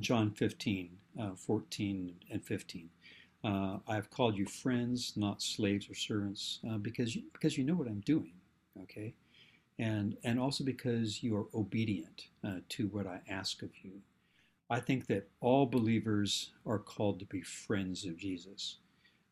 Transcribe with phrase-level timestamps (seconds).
[0.00, 0.90] John 15,
[1.20, 2.88] uh, 14 and 15.
[3.44, 7.64] Uh, I have called you friends, not slaves or servants, uh, because you, because you
[7.64, 8.34] know what I'm doing,
[8.82, 9.14] okay,
[9.78, 14.00] and and also because you are obedient uh, to what I ask of you.
[14.70, 18.76] I think that all believers are called to be friends of Jesus.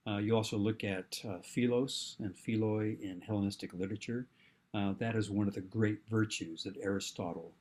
[0.06, 4.26] Uh, you also look at uh, philos and philoi in Hellenistic literature.
[4.74, 7.52] Uh, that is one of the great virtues that Aristotle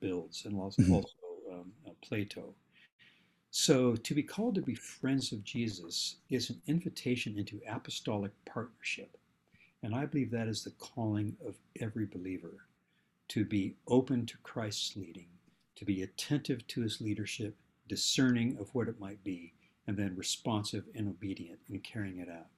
[0.00, 0.94] builds, and also, mm-hmm.
[0.94, 1.10] also
[1.52, 2.54] um, Plato.
[3.50, 9.16] So, to be called to be friends of Jesus is an invitation into apostolic partnership.
[9.82, 12.66] And I believe that is the calling of every believer
[13.28, 15.28] to be open to Christ's leading,
[15.76, 17.56] to be attentive to his leadership,
[17.88, 19.54] discerning of what it might be,
[19.86, 22.48] and then responsive and obedient in carrying it out.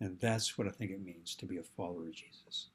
[0.00, 2.68] And that's what I think it means to be a follower of Jesus.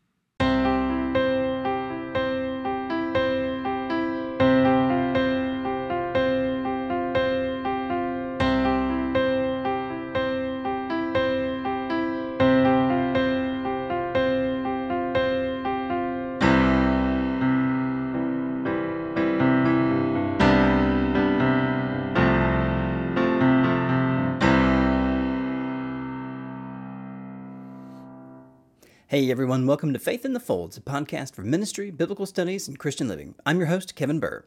[29.15, 32.77] Hey everyone, welcome to Faith in the Folds, a podcast for ministry, biblical studies, and
[32.77, 33.33] Christian living.
[33.45, 34.43] I'm your host, Kevin Burr.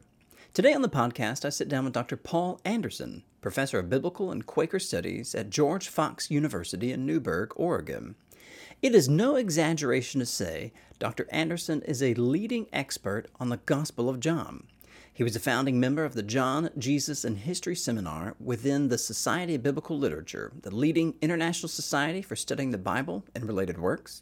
[0.53, 2.15] Today on the podcast, I sit down with Dr.
[2.15, 8.13] Paul Anderson, professor of biblical and Quaker studies at George Fox University in Newberg, Oregon.
[8.79, 11.27] It is no exaggeration to say Dr.
[11.31, 14.67] Anderson is a leading expert on the Gospel of John.
[15.11, 19.55] He was a founding member of the John, Jesus, and History Seminar within the Society
[19.55, 24.21] of Biblical Literature, the leading international society for studying the Bible and related works.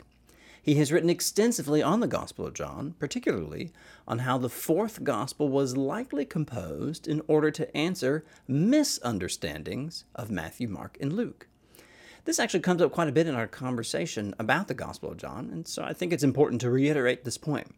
[0.68, 3.72] He has written extensively on the Gospel of John, particularly
[4.06, 10.68] on how the fourth Gospel was likely composed in order to answer misunderstandings of Matthew,
[10.68, 11.48] Mark, and Luke.
[12.26, 15.50] This actually comes up quite a bit in our conversation about the Gospel of John,
[15.50, 17.74] and so I think it's important to reiterate this point.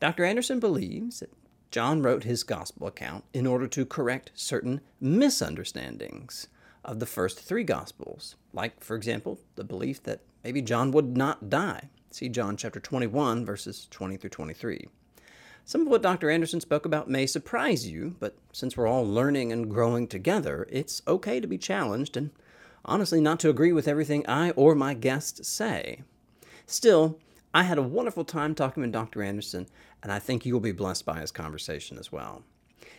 [0.00, 0.24] Dr.
[0.24, 1.32] Anderson believes that
[1.70, 6.48] John wrote his Gospel account in order to correct certain misunderstandings
[6.84, 11.48] of the first three Gospels, like, for example, the belief that maybe John would not
[11.48, 14.88] die See John chapter 21, verses 20 through 23.
[15.66, 16.30] Some of what Dr.
[16.30, 21.02] Anderson spoke about may surprise you, but since we're all learning and growing together, it's
[21.06, 22.30] okay to be challenged and
[22.82, 26.00] honestly not to agree with everything I or my guests say.
[26.66, 27.18] Still,
[27.52, 29.22] I had a wonderful time talking with Dr.
[29.22, 29.66] Anderson,
[30.02, 32.42] and I think you will be blessed by his conversation as well.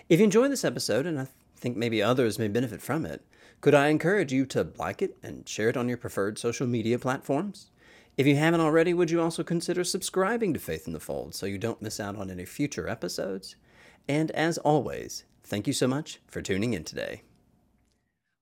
[0.07, 1.27] If you enjoy this episode, and I
[1.57, 3.23] think maybe others may benefit from it,
[3.61, 6.99] could I encourage you to like it and share it on your preferred social media
[6.99, 7.71] platforms?
[8.19, 11.45] If you haven't already, would you also consider subscribing to Faith in the Fold so
[11.45, 13.55] you don't miss out on any future episodes?
[14.09, 17.21] And as always, thank you so much for tuning in today.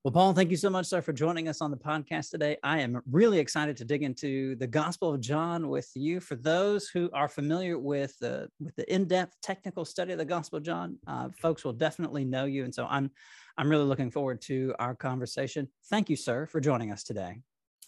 [0.02, 2.56] Well, Paul, thank you so much, sir, for joining us on the podcast today.
[2.64, 6.18] I am really excited to dig into the Gospel of John with you.
[6.18, 10.56] For those who are familiar with the with the in-depth technical study of the Gospel
[10.56, 13.12] of John, uh, folks will definitely know you, and so I'm
[13.56, 15.68] I'm really looking forward to our conversation.
[15.88, 17.42] Thank you, sir, for joining us today.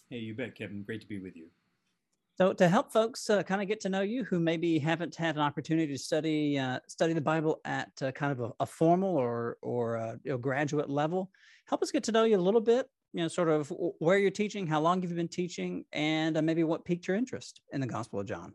[0.09, 0.83] Hey, you bet, Kevin.
[0.83, 1.47] Great to be with you.
[2.37, 5.35] So to help folks uh, kind of get to know you who maybe haven't had
[5.35, 9.15] an opportunity to study uh, study the Bible at uh, kind of a, a, formal
[9.15, 11.29] or or uh, you know, graduate level,
[11.65, 12.89] help us get to know you a little bit.
[13.13, 16.63] You know, sort of where you're teaching, how long you've been teaching, and uh, maybe
[16.63, 18.53] what piqued your interest in the Gospel of John.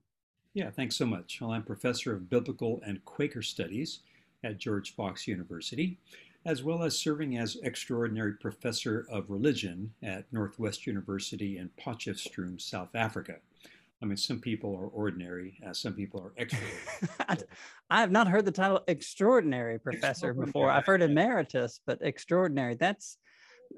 [0.54, 1.38] Yeah, thanks so much.
[1.43, 4.00] Well, I'm professor of biblical and Quaker studies
[4.43, 5.98] at George Fox University,
[6.47, 12.94] as well as serving as extraordinary professor of religion at Northwest University in Potchefstroom, South
[12.94, 13.37] Africa.
[14.03, 17.47] I mean, some people are ordinary, uh, some people are extraordinary.
[17.91, 20.47] I have not heard the title extraordinary professor extraordinary.
[20.47, 20.71] before.
[20.71, 22.75] I've heard emeritus, but extraordinary.
[22.75, 23.17] That's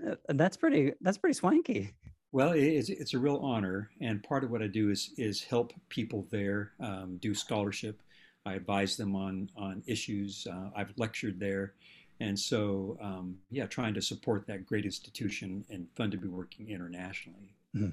[0.06, 1.94] uh, that's pretty that's pretty swanky.
[2.32, 5.72] Well, it's, it's a real honor, and part of what I do is is help
[5.88, 8.02] people there um, do scholarship.
[8.44, 10.46] I advise them on on issues.
[10.50, 11.74] Uh, I've lectured there,
[12.20, 16.68] and so um, yeah, trying to support that great institution and fun to be working
[16.70, 17.54] internationally.
[17.74, 17.90] Mm-hmm.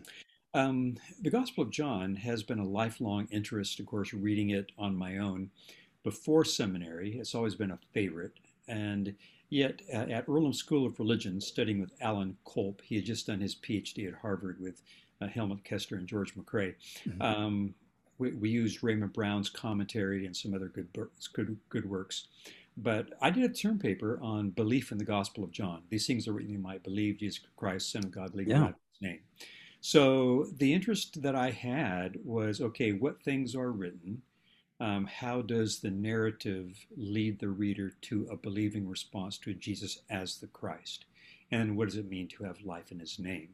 [0.55, 4.95] Um, the Gospel of John has been a lifelong interest, of course, reading it on
[4.95, 5.49] my own.
[6.01, 8.39] Before seminary, it's always been a favorite.
[8.69, 9.15] And
[9.49, 13.41] yet, uh, at Earlham School of Religion, studying with Alan Kolp, he had just done
[13.41, 14.81] his PhD at Harvard with
[15.21, 16.75] uh, Helmut Koester and George MacRae.
[17.05, 17.21] Mm-hmm.
[17.21, 17.75] Um,
[18.17, 20.87] we, we, used Raymond Brown's commentary and some other good,
[21.33, 22.27] good, good works.
[22.77, 25.81] But I did a term paper on belief in the Gospel of John.
[25.89, 28.57] These things are written in my believe Jesus Christ, Son of God, believe yeah.
[28.57, 29.19] in His name.
[29.85, 34.21] So the interest that I had was okay, what things are written?
[34.79, 40.37] um, how does the narrative lead the reader to a believing response to Jesus as
[40.37, 41.05] the Christ?
[41.51, 43.49] And what does it mean to have life in his name?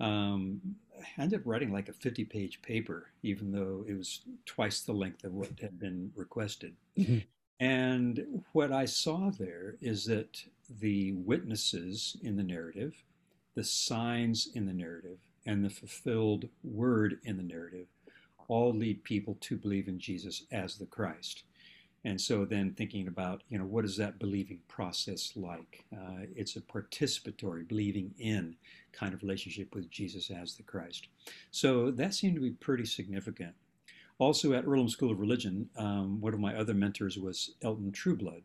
[0.00, 0.60] Um,
[0.98, 4.92] I ended up writing like a 50 page paper, even though it was twice the
[4.92, 6.74] length of what had been requested.
[6.98, 7.18] Mm-hmm.
[7.58, 10.42] And what I saw there is that
[10.80, 13.02] the witnesses in the narrative,
[13.54, 17.86] the signs in the narrative, and the fulfilled word in the narrative
[18.48, 21.44] all lead people to believe in Jesus as the Christ.
[22.04, 25.84] And so then thinking about, you know, what is that believing process like?
[25.92, 28.56] Uh, it's a participatory, believing in
[28.92, 31.08] kind of relationship with Jesus as the Christ.
[31.50, 33.54] So that seemed to be pretty significant.
[34.18, 38.42] Also at Earlham School of Religion, um, one of my other mentors was Elton Trueblood.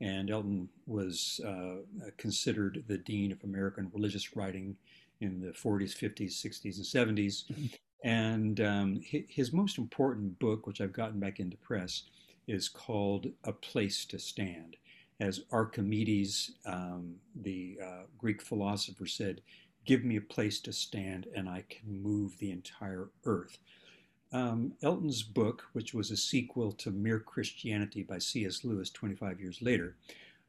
[0.00, 1.82] And Elton was uh,
[2.16, 4.76] considered the dean of American religious writing
[5.20, 7.44] in the 40s, 50s, 60s, and 70s.
[7.50, 7.66] Mm-hmm.
[8.04, 12.04] And um, his most important book, which I've gotten back into press,
[12.46, 14.76] is called A Place to Stand.
[15.20, 19.40] As Archimedes, um, the uh, Greek philosopher, said,
[19.84, 23.58] Give me a place to stand and I can move the entire earth.
[24.32, 28.64] Um, Elton's book, which was a sequel to Mere Christianity by C.S.
[28.64, 29.96] Lewis 25 years later,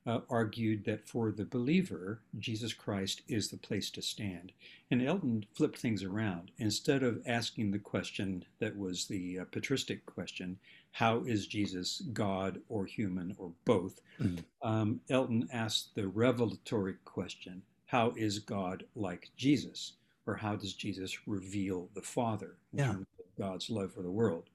[0.10, 4.52] uh, argued that for the believer, Jesus Christ is the place to stand.
[4.90, 6.50] And Elton flipped things around.
[6.58, 10.58] Instead of asking the question that was the uh, patristic question,
[10.94, 14.02] how is Jesus God or human or both?
[14.20, 14.68] Mm-hmm.
[14.68, 19.94] Um, Elton asked the revelatory question, how is God like Jesus?
[20.26, 22.86] Or how does Jesus reveal the Father in yeah.
[22.86, 24.46] terms of God's love for the world?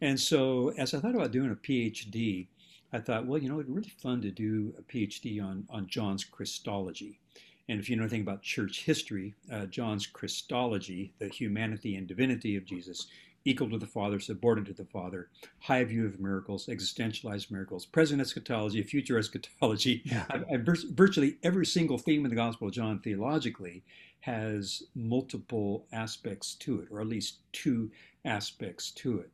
[0.00, 2.48] And so, as I thought about doing a PhD,
[2.96, 5.86] I thought, well, you know, it'd be really fun to do a PhD on, on
[5.86, 7.20] John's Christology.
[7.68, 12.56] And if you know anything about church history, uh, John's Christology, the humanity and divinity
[12.56, 13.06] of Jesus,
[13.44, 15.28] equal to the Father, subordinate to the Father,
[15.60, 20.00] high view of miracles, existentialized miracles, present eschatology, future eschatology.
[20.06, 20.24] Yeah.
[20.30, 23.82] I, I, virtually every single theme in the Gospel of John theologically
[24.20, 27.90] has multiple aspects to it, or at least two
[28.24, 29.30] aspects to it.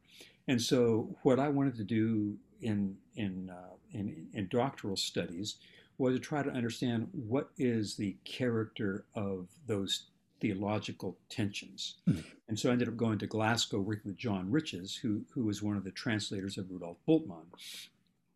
[0.48, 5.56] And so, what I wanted to do in in, uh, in, in doctoral studies
[5.98, 10.06] was to try to understand what is the character of those
[10.40, 11.96] theological tensions.
[12.08, 12.24] Mm.
[12.48, 15.62] And so I ended up going to Glasgow working with John Riches, who, who was
[15.62, 17.46] one of the translators of Rudolf Bultmann.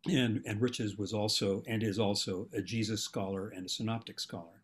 [0.07, 4.56] And, and Riches was also and is also a Jesus scholar and a synoptic scholar.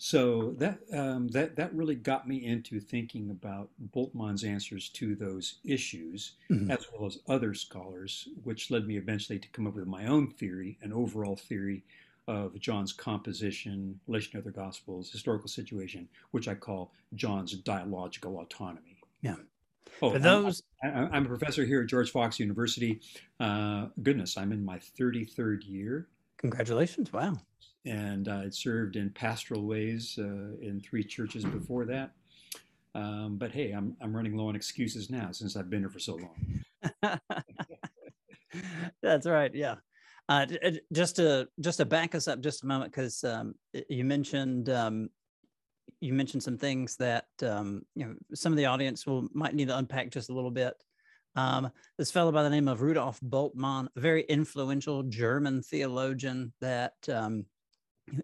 [0.00, 5.56] So that um, that that really got me into thinking about Bultmann's answers to those
[5.64, 6.70] issues, mm-hmm.
[6.70, 10.30] as well as other scholars, which led me eventually to come up with my own
[10.30, 11.82] theory, an overall theory
[12.28, 18.98] of John's composition, relation to other gospels, historical situation, which I call John's dialogical autonomy.
[19.22, 19.34] Yeah.
[20.00, 23.00] Oh, For those, I'm, I'm, a professor here at George Fox University.
[23.40, 26.06] Uh, goodness, I'm in my 33rd year.
[26.36, 27.12] Congratulations!
[27.12, 27.38] Wow
[27.84, 32.12] and uh, I'd served in pastoral ways uh, in three churches before that.
[32.94, 35.98] Um, but hey, I'm I'm running low on excuses now since I've been here for
[35.98, 36.16] so
[37.02, 37.20] long.
[39.02, 39.54] That's right.
[39.54, 39.76] Yeah.
[40.28, 40.46] Uh,
[40.92, 43.54] just to just to back us up just a moment, because um,
[43.88, 45.08] you mentioned um,
[46.00, 49.68] you mentioned some things that um, you know some of the audience will might need
[49.68, 50.74] to unpack just a little bit.
[51.36, 56.94] Um, this fellow by the name of Rudolf Bultmann, a very influential German theologian that
[57.08, 57.46] um,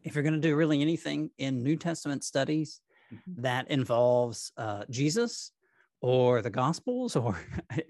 [0.02, 2.80] if you're going to do really anything in New Testament studies
[3.12, 3.42] mm-hmm.
[3.42, 5.52] that involves uh, Jesus
[6.00, 7.38] or the Gospels or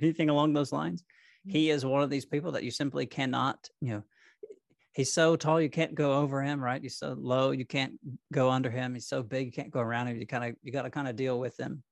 [0.01, 1.51] anything along those lines, mm-hmm.
[1.51, 4.03] he is one of these people that you simply cannot, you know,
[4.93, 6.83] he's so tall you can't go over him, right?
[6.83, 7.95] He's so low you can't
[8.33, 8.95] go under him.
[8.95, 10.17] He's so big you can't go around him.
[10.17, 11.83] You kind of you got to kind of deal with him.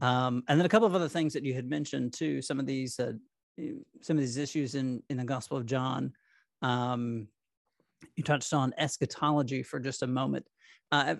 [0.00, 2.42] Um, and then a couple of other things that you had mentioned too.
[2.42, 3.12] Some of these uh,
[4.00, 6.12] some of these issues in in the Gospel of John.
[6.62, 7.28] Um,
[8.16, 10.46] you touched on eschatology for just a moment.
[10.92, 11.16] Uh,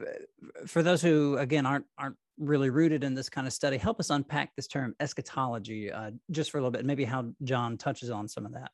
[0.66, 4.10] for those who, again, aren't aren't really rooted in this kind of study, help us
[4.10, 6.84] unpack this term eschatology uh, just for a little bit.
[6.84, 8.70] Maybe how John touches on some of that.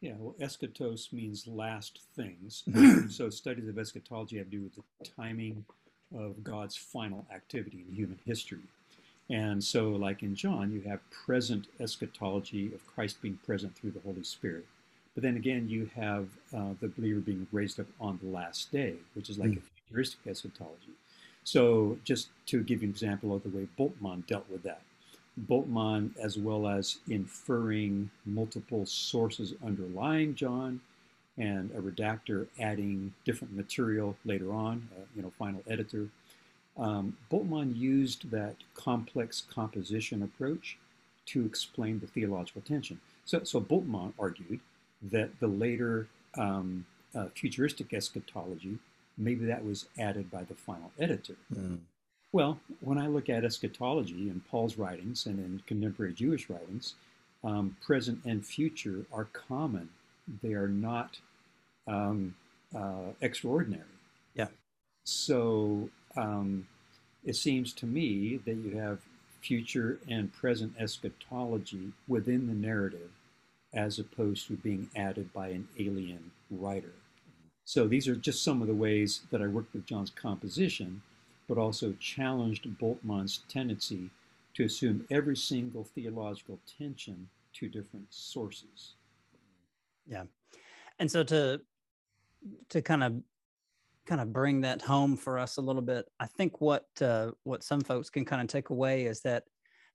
[0.00, 2.64] Yeah, well, eschatos means last things.
[3.10, 5.64] So studies of eschatology have to do with the timing
[6.14, 8.60] of God's final activity in human history.
[9.30, 14.00] And so, like in John, you have present eschatology of Christ being present through the
[14.00, 14.66] Holy Spirit.
[15.16, 18.96] But then again, you have uh, the believer being raised up on the last day,
[19.14, 19.56] which is like mm.
[19.56, 20.92] a futuristic eschatology.
[21.42, 24.82] So, just to give you an example of the way Bultmann dealt with that,
[25.48, 30.80] Bultmann, as well as inferring multiple sources underlying John,
[31.38, 36.08] and a redactor adding different material later on, uh, you know, final editor.
[36.76, 40.76] Um, Bultmann used that complex composition approach
[41.26, 43.00] to explain the theological tension.
[43.24, 44.60] So, so Bultmann argued
[45.02, 48.78] that the later um, uh, futuristic eschatology,
[49.16, 51.36] maybe that was added by the final editor.
[51.54, 51.78] Mm.
[52.32, 56.94] Well, when I look at eschatology in Paul's writings and in contemporary Jewish writings,
[57.44, 59.88] um, present and future are common.
[60.42, 61.18] They are not
[61.86, 62.34] um,
[62.74, 63.84] uh, extraordinary.
[64.34, 64.48] Yeah.
[65.04, 66.66] So um,
[67.24, 68.98] it seems to me that you have
[69.40, 73.10] future and present eschatology within the narrative
[73.76, 76.94] as opposed to being added by an alien writer.
[77.64, 81.02] So these are just some of the ways that I worked with John's composition,
[81.48, 84.10] but also challenged Bultmann's tendency
[84.54, 88.94] to assume every single theological tension to different sources.
[90.06, 90.24] Yeah.
[90.98, 91.60] And so to
[92.68, 93.14] to kind of
[94.06, 97.62] kind of bring that home for us a little bit, I think what uh, what
[97.62, 99.44] some folks can kind of take away is that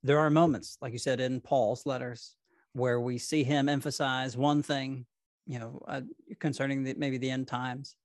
[0.03, 2.35] there are moments, like you said in Paul's letters,
[2.73, 5.05] where we see him emphasize one thing,
[5.45, 6.01] you know, uh,
[6.39, 7.95] concerning the, maybe the end times,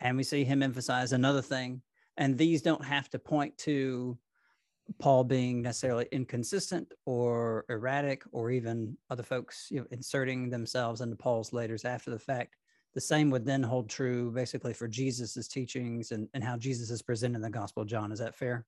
[0.00, 1.82] and we see him emphasize another thing,
[2.16, 4.18] and these don't have to point to
[4.98, 11.16] Paul being necessarily inconsistent or erratic, or even other folks you know, inserting themselves into
[11.16, 12.56] Paul's letters after the fact.
[12.94, 17.02] The same would then hold true basically for Jesus's teachings and, and how Jesus is
[17.02, 18.10] presented in the Gospel of John.
[18.10, 18.64] Is that fair?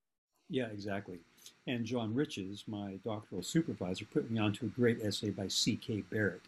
[0.49, 1.19] Yeah, exactly.
[1.67, 6.03] And John Riches, my doctoral supervisor, put me onto a great essay by C.K.
[6.09, 6.41] Barrett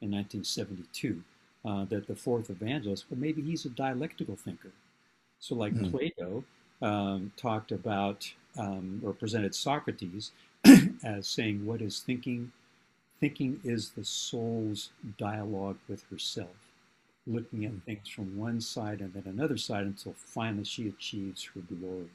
[0.00, 1.22] in 1972
[1.64, 4.70] uh, that the fourth evangelist, well, maybe he's a dialectical thinker.
[5.40, 5.90] So, like mm.
[5.90, 6.44] Plato
[6.82, 10.32] um, talked about um, or presented Socrates
[11.04, 12.52] as saying, What is thinking?
[13.20, 16.56] Thinking is the soul's dialogue with herself,
[17.26, 17.82] looking at mm.
[17.82, 22.08] things from one side and then another side until finally she achieves her glory.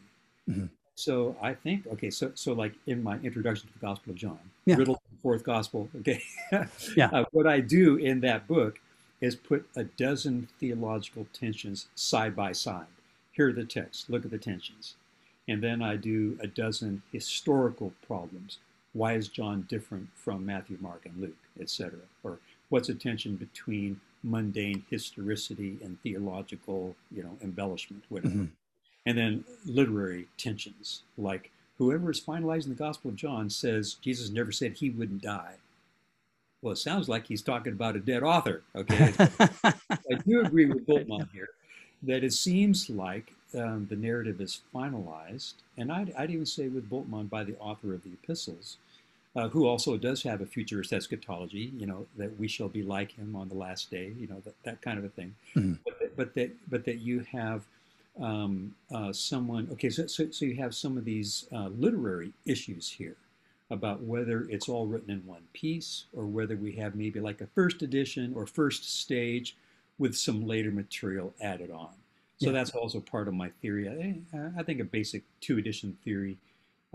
[0.49, 0.65] Mm-hmm.
[0.95, 4.39] So I think, okay, so so like in my introduction to the Gospel of John,
[4.65, 4.75] yeah.
[4.75, 6.21] riddle fourth gospel, okay,
[6.95, 7.09] yeah.
[7.11, 8.79] Uh, what I do in that book
[9.19, 12.87] is put a dozen theological tensions side by side.
[13.33, 14.05] Here are the texts.
[14.07, 14.95] Look at the tensions,
[15.49, 18.59] and then I do a dozen historical problems.
[18.93, 21.99] Why is John different from Matthew, Mark, and Luke, etc.?
[22.23, 28.33] Or what's the tension between mundane historicity and theological, you know, embellishment, whatever.
[28.33, 28.45] Mm-hmm
[29.05, 34.51] and then literary tensions, like whoever is finalizing the Gospel of John says Jesus never
[34.51, 35.55] said he wouldn't die.
[36.61, 38.63] Well, it sounds like he's talking about a dead author.
[38.75, 41.49] Okay, I do agree with Bultmann here
[42.03, 46.89] that it seems like um, the narrative is finalized, and I'd, I'd, even say with
[46.89, 48.77] Bultmann by the author of the epistles,
[49.35, 53.11] uh, who also does have a futurist eschatology, you know, that we shall be like
[53.11, 55.35] him on the last day, you know, that, that kind of a thing.
[55.55, 55.73] Mm-hmm.
[55.85, 57.63] But, but, that, but that you have
[58.21, 62.89] um, uh, someone, okay, so, so, so, you have some of these uh, literary issues
[62.89, 63.17] here
[63.69, 67.47] about whether it's all written in one piece or whether we have maybe like a
[67.47, 69.57] first edition or first stage
[69.97, 71.89] with some later material added on.
[72.37, 72.51] So yeah.
[72.53, 73.89] that's also part of my theory.
[74.33, 76.37] I, I think a basic two edition theory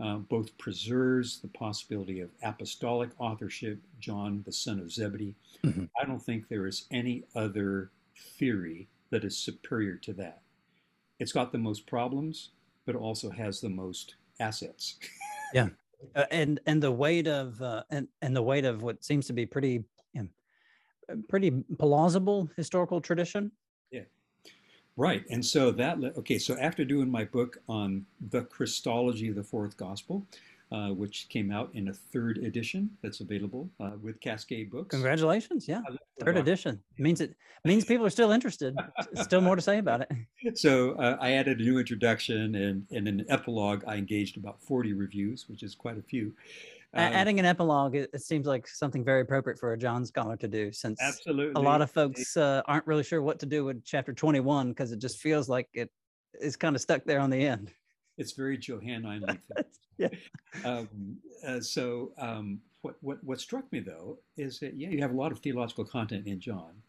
[0.01, 5.35] uh, both preserves the possibility of apostolic authorship, John, the son of Zebedee.
[5.65, 5.85] Mm-hmm.
[6.01, 7.91] I don't think there is any other
[8.39, 10.41] theory that is superior to that
[11.21, 12.51] it's got the most problems,
[12.87, 14.99] but also has the most assets.
[15.55, 15.69] yeah,
[16.17, 19.33] uh, and and the weight of uh, and and the weight of what seems to
[19.33, 19.85] be pretty
[20.15, 23.53] you know, pretty plausible historical tradition.
[23.93, 24.05] Yeah,
[24.97, 25.23] right.
[25.31, 26.39] And so that okay.
[26.39, 30.27] So after doing my book on the Christology of the Fourth Gospel,
[30.73, 34.91] uh, which came out in a third edition that's available uh, with Cascade Books.
[34.91, 35.67] Congratulations!
[35.67, 35.83] Yeah,
[36.21, 37.35] third edition it means it
[37.65, 38.77] means people are still interested.
[39.15, 40.11] still more to say about it.
[40.55, 43.85] So uh, I added a new introduction and, in an epilogue.
[43.87, 46.33] I engaged about forty reviews, which is quite a few.
[46.93, 50.37] Um, Adding an epilogue, it, it, seems like something very appropriate for a John scholar
[50.39, 53.65] to do, since absolutely a lot of folks uh, aren't really sure what to do
[53.65, 55.91] with chapter twenty-one because it just feels like it
[56.41, 57.73] is kind of stuck there on the end.
[58.21, 59.25] It's very Johannine.
[59.97, 60.09] yeah.
[60.63, 65.13] Um, uh, so um, what, what what struck me though is that yeah, you have
[65.13, 66.83] a lot of theological content in John,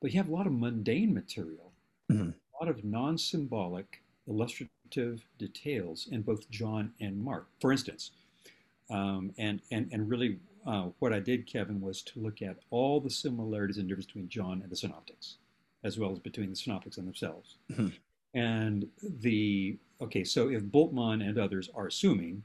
[0.00, 1.72] but you have a lot of mundane material,
[2.10, 2.30] mm-hmm.
[2.30, 7.48] a lot of non-symbolic, illustrative details in both John and Mark.
[7.60, 8.12] For instance,
[8.88, 10.38] um, and and and really.
[10.66, 14.28] Uh, what I did, Kevin, was to look at all the similarities and differences between
[14.28, 15.36] John and the Synoptics,
[15.84, 17.54] as well as between the Synoptics and themselves.
[17.70, 17.86] Mm-hmm.
[18.34, 18.86] And
[19.20, 22.42] the okay, so if Bultmann and others are assuming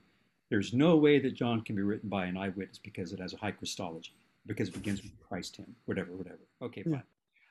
[0.49, 3.37] there's no way that John can be written by an eyewitness because it has a
[3.37, 4.13] high Christology,
[4.45, 6.39] because it begins with Christ him, whatever, whatever.
[6.61, 7.03] Okay, fine.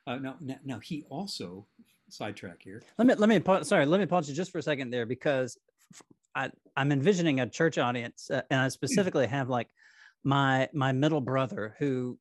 [0.07, 0.15] Yeah.
[0.15, 1.67] Uh, now, now, now, he also
[2.09, 2.83] sidetrack here.
[2.99, 3.87] Let me let me sorry.
[3.87, 5.59] Let me pause you just for a second there because
[6.35, 9.69] I I'm envisioning a church audience, uh, and I specifically have like
[10.25, 12.19] my my middle brother who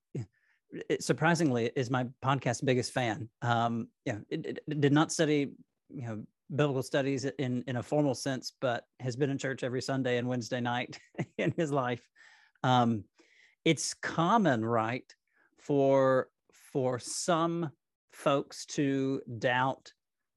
[1.00, 3.30] surprisingly is my podcast biggest fan.
[3.42, 5.52] Um, yeah, it, it did not study,
[5.90, 6.24] you know,
[6.56, 10.28] biblical studies in in a formal sense, but has been in church every Sunday and
[10.28, 11.00] Wednesday night
[11.38, 12.02] in his life.
[12.64, 13.04] Um,
[13.66, 15.06] it's common, right,
[15.58, 16.30] for
[16.72, 17.72] for some
[18.12, 19.92] folks to doubt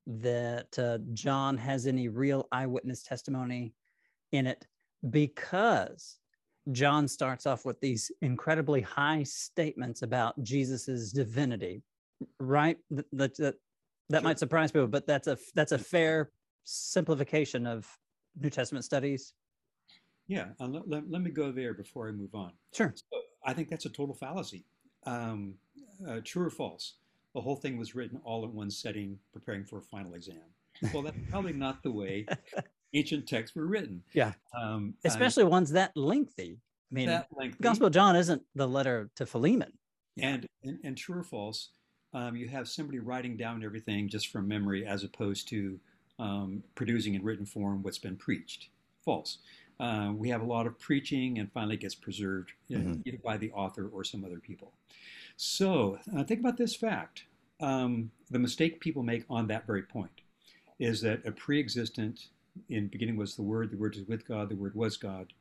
[0.06, 3.74] that uh, John has any real eyewitness testimony
[4.32, 4.66] in it
[5.10, 6.18] because
[6.70, 11.82] John starts off with these incredibly high statements about Jesus's divinity,
[12.38, 12.76] right?
[12.90, 13.54] That that,
[14.12, 14.28] that, sure.
[14.28, 16.30] might surprise people, but that's a that's a fair
[16.64, 17.86] simplification of
[18.40, 19.34] New Testament studies.
[20.28, 22.52] Yeah, uh, let, let, let, me go there before I move on.
[22.72, 22.94] Sure.
[22.94, 24.64] So I think that's a total fallacy.
[25.04, 25.54] Um,
[26.06, 26.94] uh, true or false?
[27.34, 30.42] The whole thing was written all in one setting, preparing for a final exam.
[30.92, 32.26] Well, that's probably not the way
[32.94, 34.02] ancient texts were written.
[34.12, 34.32] Yeah.
[34.58, 36.58] Um, Especially um, ones that lengthy.
[36.90, 37.58] I mean, that lengthy.
[37.62, 39.72] Gospel of John isn't the letter to Philemon.
[40.20, 41.70] And, and, and true or false,
[42.14, 45.78] um, you have somebody writing down everything just from memory as opposed to
[46.18, 48.68] um, producing in written form what's been preached.
[49.04, 49.38] False.
[49.80, 53.00] Uh, we have a lot of preaching and finally gets preserved mm-hmm.
[53.04, 54.72] either by the author or some other people.
[55.36, 57.24] So uh, think about this fact.
[57.60, 60.20] Um, the mistake people make on that very point
[60.78, 62.28] is that a pre-existent
[62.68, 65.32] in beginning was the Word, the Word is with God, the Word was God.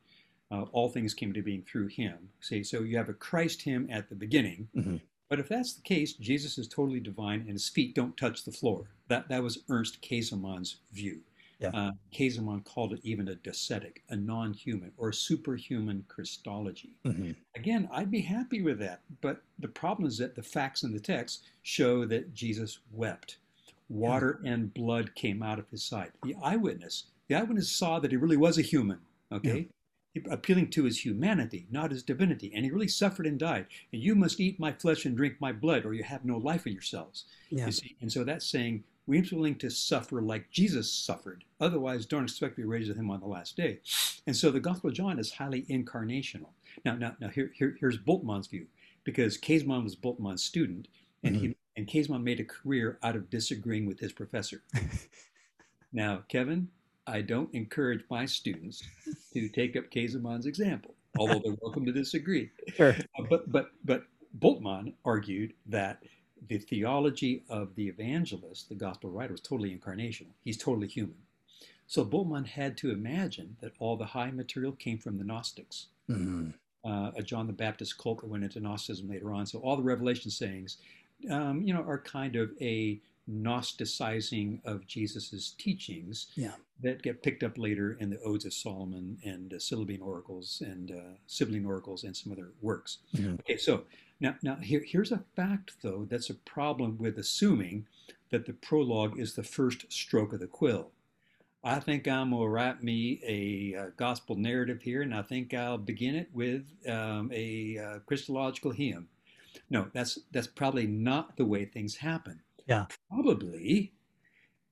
[0.50, 2.30] Uh, all things came to being through Him.
[2.40, 4.68] See, so you have a Christ Him at the beginning.
[4.76, 4.96] Mm-hmm.
[5.32, 8.52] But if that's the case, Jesus is totally divine and his feet don't touch the
[8.52, 8.90] floor.
[9.08, 11.20] That that was Ernst Käsemann's view.
[11.58, 11.70] Yeah.
[11.72, 16.96] Uh, Käsemann called it even a docetic, a non-human or superhuman Christology.
[17.06, 17.30] Mm-hmm.
[17.56, 21.00] Again, I'd be happy with that, but the problem is that the facts in the
[21.00, 23.38] text show that Jesus wept
[23.88, 26.12] water and blood came out of his side.
[26.24, 28.98] The eyewitness, the eyewitness saw that he really was a human,
[29.32, 29.60] okay?
[29.60, 29.64] Yeah.
[30.30, 32.52] Appealing to his humanity, not his divinity.
[32.54, 33.66] And he really suffered and died.
[33.92, 36.66] And you must eat my flesh and drink my blood, or you have no life
[36.66, 37.24] in yourselves.
[37.50, 37.66] Yeah.
[37.66, 37.96] You see?
[38.00, 41.44] And so that's saying we're willing to suffer like Jesus suffered.
[41.60, 43.80] Otherwise, don't expect to be raised with him on the last day.
[44.26, 46.50] And so the Gospel of John is highly incarnational.
[46.84, 48.66] Now, now, now here, here, here's Bultmann's view,
[49.04, 50.88] because Käsemann was Bultmann's student,
[51.24, 51.46] and mm-hmm.
[51.46, 54.62] he and Käsemann made a career out of disagreeing with his professor.
[55.92, 56.68] now, Kevin,
[57.06, 58.82] I don't encourage my students
[59.32, 62.50] to take up Käsemann's example, although they're welcome to disagree.
[62.74, 62.96] Sure.
[63.18, 64.04] Uh, but but but
[64.38, 66.02] Bultmann argued that
[66.48, 70.32] the theology of the evangelist, the gospel writer, was totally incarnational.
[70.44, 71.16] He's totally human.
[71.86, 75.88] So Bultmann had to imagine that all the high material came from the Gnostics.
[76.10, 76.50] Mm-hmm.
[76.84, 79.46] Uh, a John the Baptist cult that went into Gnosticism later on.
[79.46, 80.78] So all the Revelation sayings
[81.30, 86.52] um, you know, are kind of a Gnosticizing of Jesus's teachings yeah.
[86.80, 90.90] that get picked up later in the Odes of Solomon and uh, Sibylline oracles and
[90.90, 92.98] uh, Sibylline oracles and some other works.
[93.16, 93.34] Mm-hmm.
[93.34, 93.84] Okay, so
[94.20, 97.86] now, now here, here's a fact though that's a problem with assuming
[98.30, 100.90] that the prologue is the first stroke of the quill.
[101.64, 105.54] I think I'm gonna write me a, a, uh, gospel narrative here, and I think
[105.54, 109.08] I'll begin it with um, a uh, Christological hymn.
[109.70, 112.40] No, that's that's probably not the way things happen.
[112.72, 113.92] Yeah, probably.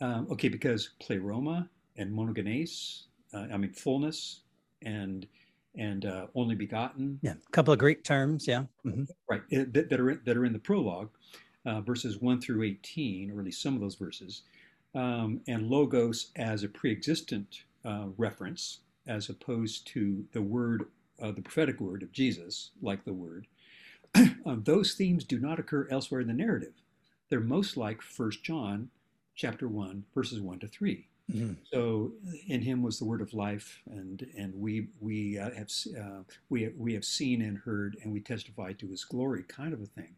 [0.01, 3.03] Um, okay, because pleroma and monogenes,
[3.35, 4.41] uh, I mean fullness
[4.83, 5.27] and
[5.77, 7.19] and uh, only begotten.
[7.23, 8.47] Yeah, a couple of Greek terms.
[8.49, 9.05] Yeah, mm-hmm.
[9.29, 9.43] right.
[9.53, 11.11] Uh, that, that, are that are in the prologue,
[11.67, 14.43] uh, verses one through eighteen, or at least some of those verses,
[14.95, 20.85] um, and logos as a pre-existent uh, reference, as opposed to the word,
[21.23, 23.47] uh, the prophetic word of Jesus, like the word.
[24.47, 26.73] um, those themes do not occur elsewhere in the narrative.
[27.31, 28.91] They're most like First John
[29.35, 31.07] chapter 1, verses 1 to 3.
[31.33, 31.53] Mm-hmm.
[31.73, 32.13] So
[32.49, 36.69] in him was the word of life, and and we we uh, have uh, we
[36.77, 40.17] we have seen and heard, and we testify to his glory, kind of a thing.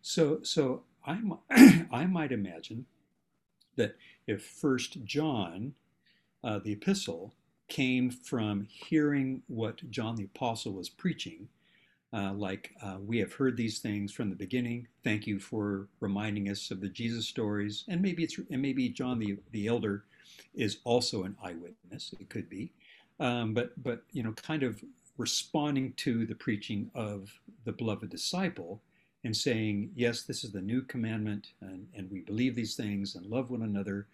[0.00, 1.20] So so I
[1.92, 2.86] I might imagine
[3.76, 5.74] that if First John,
[6.42, 7.34] uh, the epistle,
[7.68, 11.48] came from hearing what John the apostle was preaching,
[12.12, 14.86] uh, like, uh, we have heard these things from the beginning.
[15.02, 17.84] Thank you for reminding us of the Jesus stories.
[17.88, 20.04] And maybe it's and maybe John the, the elder
[20.54, 22.14] is also an eyewitness.
[22.20, 22.72] It could be,
[23.20, 24.82] um, but but you know, kind of
[25.18, 27.32] responding to the preaching of
[27.64, 28.80] the beloved disciple
[29.24, 33.26] and saying, yes, this is the new commandment, and, and we believe these things and
[33.26, 34.06] love one another.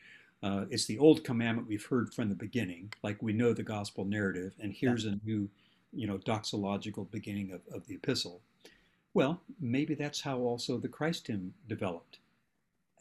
[0.43, 4.05] Uh, it's the old commandment we've heard from the beginning, like we know the gospel
[4.05, 5.13] narrative, and here's yeah.
[5.13, 5.49] a new
[5.93, 8.41] you know, doxological beginning of, of the epistle.
[9.15, 12.19] Well, maybe that's how also the Christ hymn developed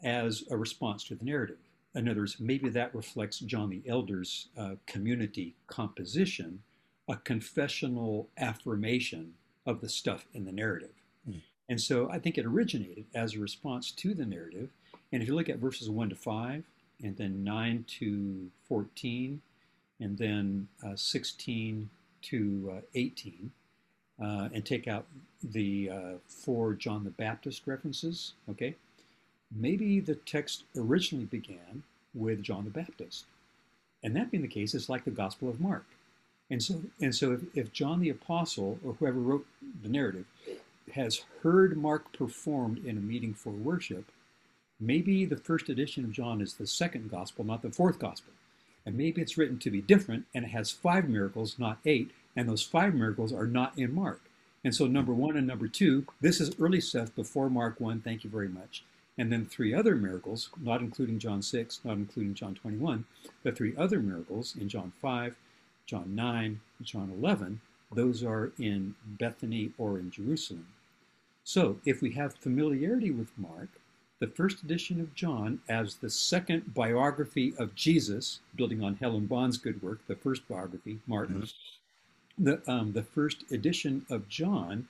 [0.04, 1.58] as a response to the narrative.
[1.94, 6.64] In other words, maybe that reflects John the Elder's uh, community composition,
[7.08, 9.34] a confessional affirmation
[9.66, 10.94] of the stuff in the narrative.
[11.30, 11.42] Mm.
[11.70, 14.70] And so I think it originated as a response to the narrative.
[15.12, 16.64] And if you look at verses 1 to 5,
[17.04, 19.42] and then 9 to 14,
[20.00, 21.90] and then uh, 16
[22.24, 23.52] to uh, 18,
[24.22, 25.06] uh, and take out
[25.44, 28.76] the uh, four John the Baptist references, okay,
[29.56, 33.26] maybe the text originally began with John the Baptist.
[34.04, 35.86] And that being the case, it's like the Gospel of Mark.
[36.50, 39.46] And so, and so if, if John the Apostle or whoever wrote
[39.82, 40.26] the narrative
[40.94, 44.12] has heard Mark performed in a meeting for worship,
[44.80, 48.34] maybe the first edition of John is the second gospel, not the fourth gospel.
[48.86, 52.48] And maybe it's written to be different and it has five miracles, not eight, and
[52.48, 54.22] those five miracles are not in Mark.
[54.64, 58.24] And so number one and number two, this is early stuff before Mark 1, thank
[58.24, 58.84] you very much.
[59.18, 63.06] And then three other miracles, not including John 6, not including John 21,
[63.44, 65.36] but three other miracles in John 5,
[65.86, 70.68] John 9, John 11, those are in Bethany or in Jerusalem.
[71.44, 73.70] So if we have familiarity with Mark,
[74.22, 79.58] the first edition of John as the second biography of Jesus, building on Helen Bond's
[79.58, 81.78] good work, the first biography, Martin, mm-hmm
[82.38, 84.88] the, um, the first edition of John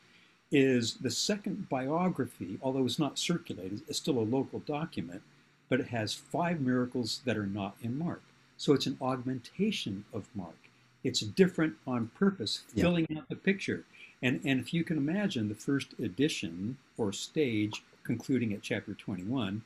[0.51, 5.21] is the second biography, although it's not circulated, it's still a local document,
[5.69, 8.21] but it has five miracles that are not in Mark.
[8.57, 10.57] So it's an augmentation of Mark.
[11.03, 13.19] It's different on purpose, filling yeah.
[13.19, 13.85] out the picture.
[14.21, 19.61] And, and if you can imagine the first edition or stage concluding at chapter 21,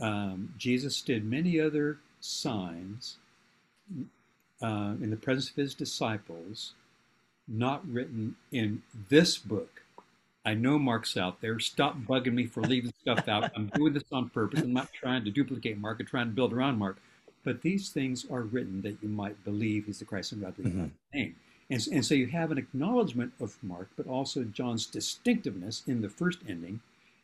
[0.00, 3.16] um, Jesus did many other signs
[4.62, 6.74] uh, in the presence of his disciples
[7.48, 9.82] not written in this book.
[10.44, 11.58] I know Mark's out there.
[11.58, 13.50] Stop bugging me for leaving stuff out.
[13.54, 14.60] I'm doing this on purpose.
[14.60, 15.98] I'm not trying to duplicate Mark.
[16.00, 16.98] I'm trying to build around Mark.
[17.44, 20.86] But these things are written that you might believe he's the Christ and God mm-hmm.
[21.12, 21.36] name.
[21.68, 26.08] And, and so you have an acknowledgement of Mark, but also John's distinctiveness in the
[26.08, 26.80] first ending,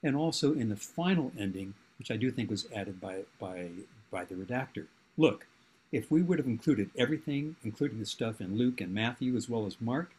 [0.06, 3.70] and also in the final ending, which I do think was added by by
[4.10, 4.86] by the redactor.
[5.18, 5.46] Look,
[5.92, 9.66] if we would have included everything, including the stuff in Luke and Matthew as well
[9.66, 10.12] as Mark,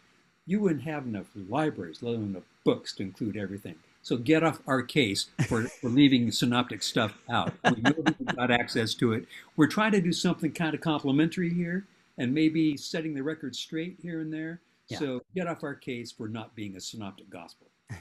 [0.45, 3.75] you wouldn't have enough libraries, let alone enough books to include everything.
[4.01, 7.53] So get off our case for, for leaving synoptic stuff out.
[7.63, 9.25] We know we've got access to it.
[9.57, 11.85] We're trying to do something kind of complimentary here
[12.17, 14.61] and maybe setting the record straight here and there.
[14.87, 14.99] Yeah.
[14.99, 17.67] So get off our case for not being a synoptic gospel.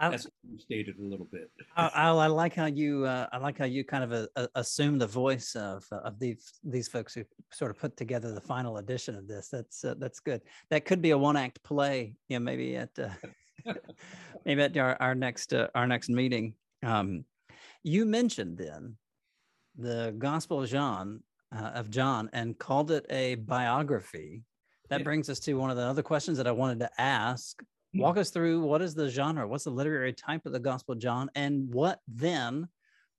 [0.00, 0.26] That's
[0.58, 1.50] stated a little bit.
[1.76, 4.98] I, I, like how you uh, I like how you kind of uh, uh, assume
[4.98, 8.78] the voice of uh, of these these folks who sort of put together the final
[8.78, 9.48] edition of this.
[9.48, 10.42] That's uh, that's good.
[10.70, 12.14] That could be a one act play.
[12.28, 13.08] You know, maybe at uh,
[14.44, 16.54] maybe at our, our next our next meeting.
[16.84, 17.24] Um,
[17.82, 18.96] you mentioned then
[19.76, 24.42] the Gospel of John of John and called it a biography.
[24.90, 25.04] That yeah.
[25.04, 27.62] brings us to one of the other questions that I wanted to ask.
[27.94, 29.46] Walk us through what is the genre?
[29.46, 31.30] What's the literary type of the gospel of john?
[31.34, 32.68] And what then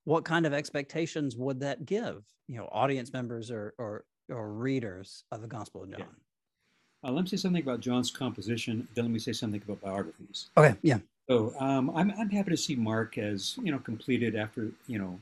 [0.06, 5.24] what kind of expectations would that give you know audience members or or, or readers
[5.32, 6.00] of the gospel of john?
[6.00, 7.10] Yeah.
[7.10, 10.50] uh, let me say something about john's composition then let me say something about biographies.
[10.58, 11.00] Okay yeah.
[11.28, 15.20] So um, I'm, I'm happy to see mark as you know completed after you know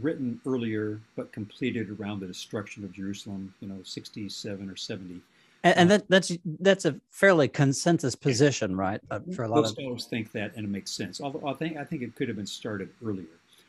[0.00, 5.20] written earlier but completed around the destruction of jerusalem you know 67 or 70
[5.64, 9.00] and, and that, that's that's a fairly consensus position, right?
[9.10, 11.20] Uh, for a lot Most of scholars think that, and it makes sense.
[11.20, 13.26] Although I think I think it could have been started earlier.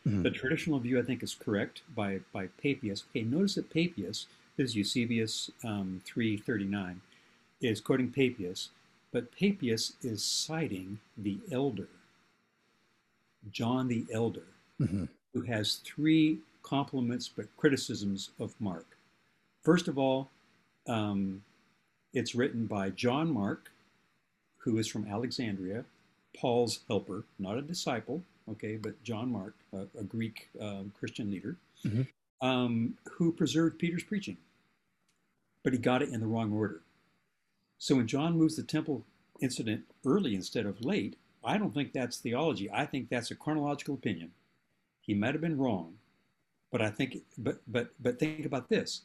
[0.08, 0.23] Mm-hmm.
[0.23, 3.04] The traditional view, I think, is correct by by Papias.
[3.10, 7.02] Okay, notice that Papias, this is Eusebius um, three thirty nine,
[7.62, 8.69] is quoting Papias,
[9.12, 11.89] but Papias is citing the elder,
[13.52, 14.47] John the elder,
[14.80, 15.06] mm-hmm.
[15.34, 18.86] who has three compliments but criticisms of Mark.
[19.63, 20.30] First of all,
[20.88, 21.43] um,
[22.13, 23.71] it's written by John Mark,
[24.57, 25.85] who is from Alexandria,
[26.35, 31.55] Paul's helper, not a disciple, okay, but John Mark, a, a Greek uh, Christian leader,
[31.85, 32.47] mm-hmm.
[32.47, 34.37] um, who preserved Peter's preaching,
[35.63, 36.81] but he got it in the wrong order.
[37.77, 39.05] So when John moves the temple
[39.39, 42.69] incident early instead of late, I don't think that's theology.
[42.71, 44.31] I think that's a chronological opinion.
[45.01, 45.95] He might have been wrong,
[46.71, 49.01] but I think, but but but think about this.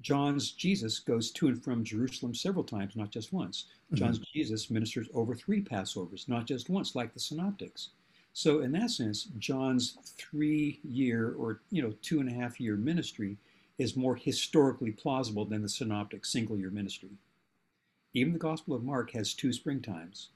[0.00, 3.64] John's Jesus goes to and from Jerusalem several times, not just once.
[3.86, 3.96] Mm-hmm.
[3.96, 7.90] John's Jesus ministers over three Passovers, not just once, like the Synoptics.
[8.32, 12.76] So, in that sense, John's three year or you know two and a half year
[12.76, 13.36] ministry
[13.78, 17.10] is more historically plausible than the Synoptic single year ministry.
[18.14, 20.28] Even the Gospel of Mark has two springtimes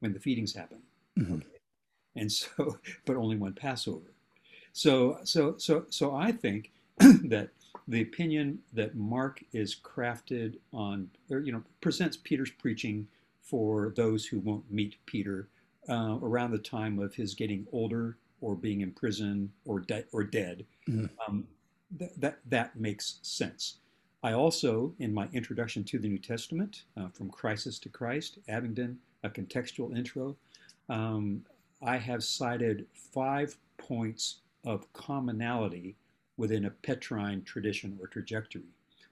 [0.00, 0.78] when the feedings happen,
[1.18, 1.34] mm-hmm.
[1.34, 1.46] okay.
[2.16, 4.12] and so, but only one Passover.
[4.72, 6.70] So, so, so, so I think
[7.24, 7.48] that
[7.88, 13.06] the opinion that Mark is crafted on, or you know, presents Peter's preaching
[13.42, 15.48] for those who won't meet Peter
[15.88, 20.22] uh, around the time of his getting older or being in prison or, de- or
[20.22, 20.64] dead.
[20.88, 21.10] Mhm.
[21.26, 21.46] Um,
[21.98, 23.78] th- that, that makes sense.
[24.22, 28.98] I also, in my introduction to the New Testament, uh, from Crisis to Christ, Abingdon,
[29.24, 30.36] a contextual intro,
[30.88, 31.44] um,
[31.82, 35.96] I have cited five points of commonality
[36.40, 38.62] within a Petrine tradition or trajectory.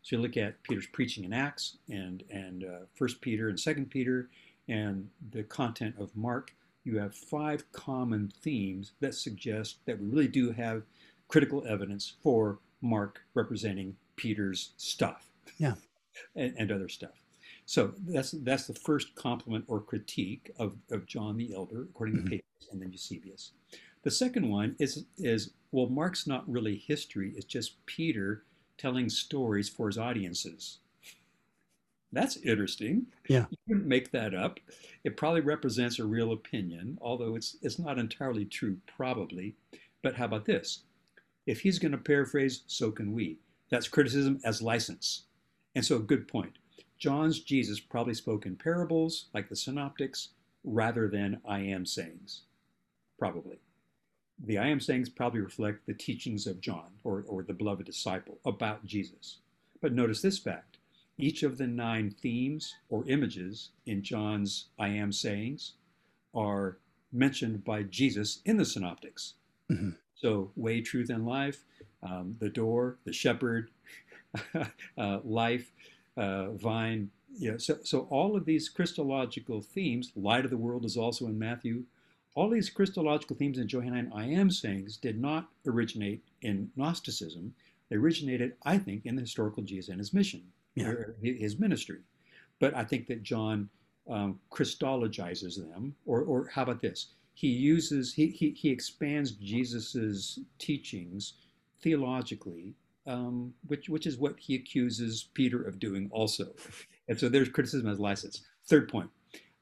[0.03, 3.91] So you look at Peter's preaching in Acts and and uh, First Peter and Second
[3.91, 4.31] Peter,
[4.67, 6.55] and the content of Mark.
[6.85, 10.85] You have five common themes that suggest that we really do have
[11.29, 15.75] critical evidence for Mark representing Peter's stuff, Yeah.
[16.37, 17.23] and, and other stuff.
[17.67, 22.25] So that's that's the first compliment or critique of, of John the Elder, according Mhm.
[22.25, 23.53] to Papias and then Eusebius.
[24.03, 28.45] The second one is is well, Mark's not really history; it's just Peter
[28.77, 30.79] telling stories for his audiences.
[32.13, 33.07] That's interesting.
[33.29, 33.47] Yeah.
[33.51, 34.61] You couldn't make that up.
[35.05, 39.57] It probably represents a real opinion, although it's it's not entirely true, probably.
[40.03, 40.85] But how about this?
[41.47, 43.39] If he's going to paraphrase, so can we.
[43.71, 45.25] That's criticism as license.
[45.75, 46.59] And so, a good point.
[46.99, 50.31] John's Jesus probably spoke in parables, like the synoptics,
[50.65, 52.43] rather than I am sayings.
[53.19, 53.59] Probably.
[54.45, 58.39] The I am sayings probably reflect the teachings of John or, or the beloved disciple
[58.45, 59.39] about Jesus.
[59.81, 60.79] But notice this fact
[61.19, 65.73] each of the nine themes or images in John's I am sayings
[66.35, 66.79] are
[67.13, 69.35] mentioned by Jesus in the synoptics.
[69.71, 69.97] Mhm.
[70.15, 71.65] So, way, truth, and life,
[72.03, 73.71] um, the door, the shepherd,
[74.99, 75.73] uh, life,
[76.17, 77.11] uh, vine.
[77.35, 81.39] Yeah, so, so all of these Christological themes, light of the world is also in
[81.39, 81.85] Matthew.
[82.35, 87.53] All these Christological themes in Johannine I am sayings did not originate in Gnosticism.
[87.89, 90.43] They originated, I think, in the historical Jesus and his mission,
[90.75, 90.89] Yeah.
[90.89, 91.99] or his ministry.
[92.61, 93.69] But I think that John
[94.09, 97.09] um, Christologizes them, or, or how about this?
[97.35, 101.35] He uses, he, he, he expands Jesus's teachings
[101.81, 102.75] theologically,
[103.07, 106.49] um, which, which is what he accuses Peter of doing also.
[107.09, 108.43] And so there's criticism as license.
[108.67, 109.09] Third point.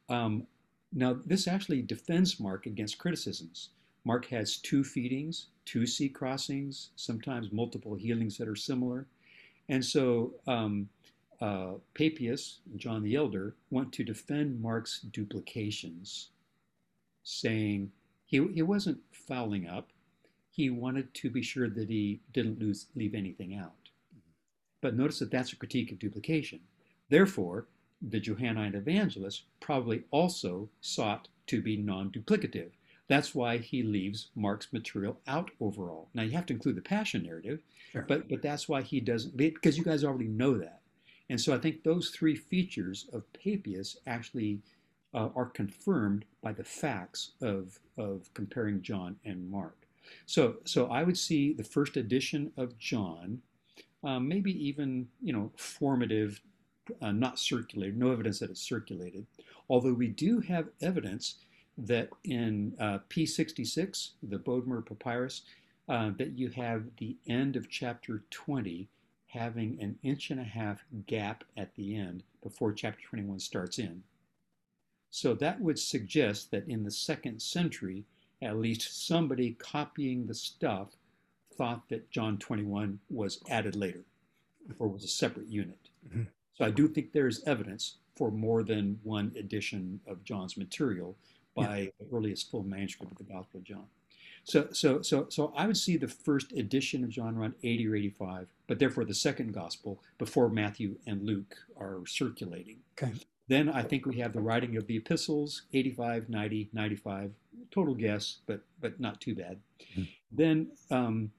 [0.09, 0.47] Um,
[0.93, 3.71] now, this actually defends Mark against criticisms.
[4.05, 9.07] Mark has two feedings, two sea crossings, sometimes multiple healings that are similar.
[9.69, 10.89] And so um,
[11.41, 16.29] uh, Papias, John the Elder, want to defend Mark's duplications,
[17.25, 17.91] saying
[18.25, 19.91] he, he wasn't fouling up.
[20.51, 23.73] He wanted to be sure that he didn't lose, leave anything out.
[24.81, 26.61] But notice that that's a critique of duplication.
[27.11, 27.67] Therefore,
[28.03, 32.71] the Johannine evangelist probably also sought to be non duplicative.
[33.09, 36.09] That's why he leaves Mark's material out overall.
[36.13, 37.61] Now, you have to include the passion narrative,
[37.93, 38.05] Sure.
[38.09, 40.81] but, but that's why he doesn't, because you guys already know that.
[41.31, 44.61] And so I think those three features of Papias actually
[45.15, 49.77] uh, are confirmed by the facts of, of comparing John and Mark.
[50.27, 53.41] So, so I would see the first edition of John,
[54.05, 56.41] um, maybe even you know formative,
[57.03, 57.99] uh, not circulated.
[57.99, 59.27] No evidence that it's circulated.
[59.69, 61.37] Although we do have evidence
[61.79, 65.43] that in uh, P66, the Bodmer Papyrus,
[65.89, 68.89] uh, that you have the end of chapter 20
[69.29, 74.03] having an inch and a half gap at the end before chapter 21 starts in.
[75.11, 78.05] So that would suggest that in the second century,
[78.43, 80.97] at least somebody copying the stuff
[81.57, 84.05] thought that John 21 was added later
[84.79, 85.89] or was a separate unit.
[86.09, 86.27] Mhm.
[86.57, 91.17] So I do think there's evidence for more than one edition of John's material
[91.55, 93.87] by the earliest full manuscript of the Gospel of John.
[94.45, 97.97] So, so, so, so I would see the first edition of John around 80 or
[97.97, 102.79] 85, but therefore the second Gospel before Matthew and Luke are circulating.
[102.97, 103.13] Okay.
[103.49, 107.33] Then I think we have the writing of the epistles, 85, 90, 95,
[107.71, 109.61] total guess, but but not too bad.
[109.97, 110.09] Mhm.
[110.33, 111.33] Then, um,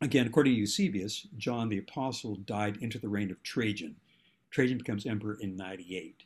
[0.00, 3.96] again, according to Eusebius, John the Apostle died into the reign of Trajan.
[4.56, 6.24] Trajan becomes emperor in 98.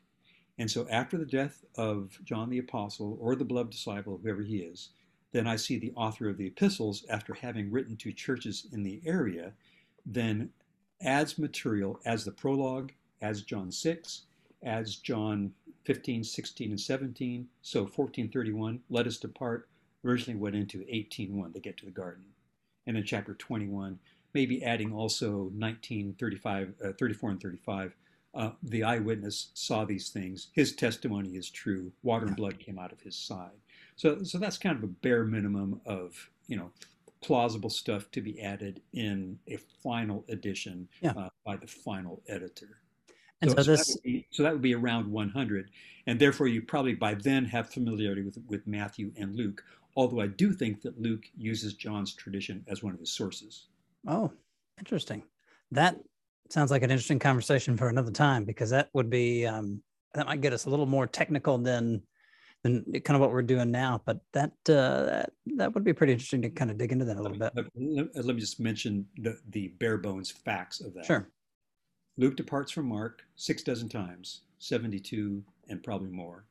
[0.56, 4.58] And so after the death of John the Apostle or the beloved disciple, whoever he
[4.58, 4.90] is,
[5.32, 9.02] then I see the author of the epistles, after having written to churches in the
[9.04, 9.52] area,
[10.06, 10.50] then
[11.02, 14.22] adds material as the prologue, as John 6,
[14.62, 17.48] adds John 15, 16, and 17.
[17.62, 19.68] So 1431, let us depart,
[20.04, 22.26] originally went into 18.1, they get to the garden.
[22.86, 23.98] And then chapter 21,
[24.34, 27.96] maybe adding also 19, 35, uh, 34, and 35.
[28.32, 30.48] Uh, the eyewitness saw these things.
[30.52, 31.90] His testimony is true.
[32.02, 33.58] Water and blood came out of his side.
[33.96, 36.70] So, so that's kind of a bare minimum of, you know,
[37.22, 41.12] plausible stuff to be added in a final edition Yeah.
[41.16, 42.78] uh, by the final editor.
[43.42, 45.70] And so, so, this, that be, so that would be around 100,
[46.06, 49.64] and therefore you probably by then have familiarity with with Matthew and Luke.
[49.96, 53.66] Although I do think that Luke uses John's tradition as one of his sources.
[54.06, 54.30] oh,
[54.78, 55.22] interesting.
[55.72, 55.98] That
[56.52, 59.82] sounds like an interesting conversation for another time because that would be um,
[60.14, 62.02] that might get us a little more technical than
[62.62, 64.00] than kind of what we're doing now.
[64.04, 67.16] But that uh, that, that would be pretty interesting to kind of dig into that
[67.16, 67.52] a little bit.
[67.54, 71.06] Let, let- let me just mention the, the bare bones facts of that.
[71.06, 71.28] Sure.
[72.16, 76.44] Luke departs from Mark six dozen times, 72 and probably more,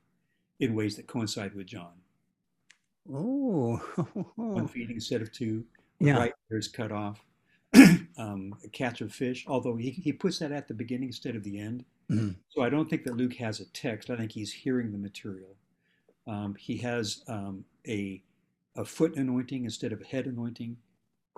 [0.61, 1.91] in ways that coincide with John.
[3.11, 3.77] Oh,
[4.35, 5.63] One feeding instead of two,
[5.99, 6.17] yeah.
[6.17, 7.23] right ears cut off,
[8.17, 11.43] um, a catch of fish, although he, he puts that at the beginning instead of
[11.43, 11.85] the end.
[12.09, 12.35] Mhm.
[12.49, 14.09] So I don't think that Luke has a text.
[14.09, 15.55] I think he's hearing the material.
[16.27, 18.21] Um, he has um, a,
[18.75, 20.77] a foot anointing instead of a head anointing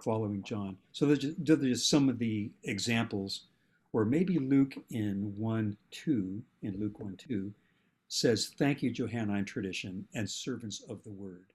[0.02, 0.78] following John.
[0.92, 3.48] So there's just, those are just some of the examples
[3.92, 7.54] where maybe Luke in 1 2, in Luke 1 2,
[8.08, 11.46] says, Thank you, Johannine tradition and servants of the word.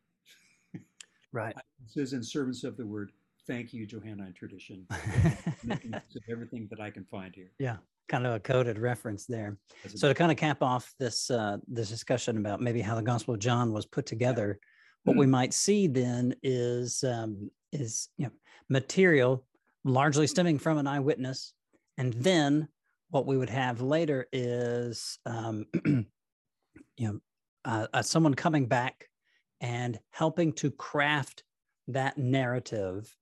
[1.32, 1.56] Right.
[1.56, 3.12] It says in servants of the word,
[3.46, 4.86] Thank you, Johannine tradition.
[5.64, 5.94] Making
[6.30, 7.50] everything that I can find here.
[7.58, 7.76] yeah.
[8.08, 9.58] Kind of a coded reference there.
[9.96, 13.34] So to kind of cap off this uh, this discussion about maybe how the Gospel
[13.34, 14.60] of John was put together,
[15.02, 18.32] what we might see then is um, is you know
[18.68, 19.44] material
[19.82, 21.52] largely stemming from an eyewitness,
[21.98, 22.68] and then
[23.10, 26.06] what we would have later is um, you
[26.98, 27.18] know
[27.64, 29.08] uh, uh, someone coming back
[29.60, 31.42] and helping to craft
[31.88, 33.12] that narrative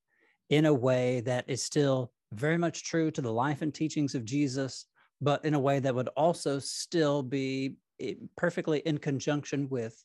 [0.49, 4.25] in a way that is still very much true to the life and teachings of
[4.25, 4.85] Jesus,
[5.21, 10.03] but in a way that would also still be eh, perfectly in conjunction with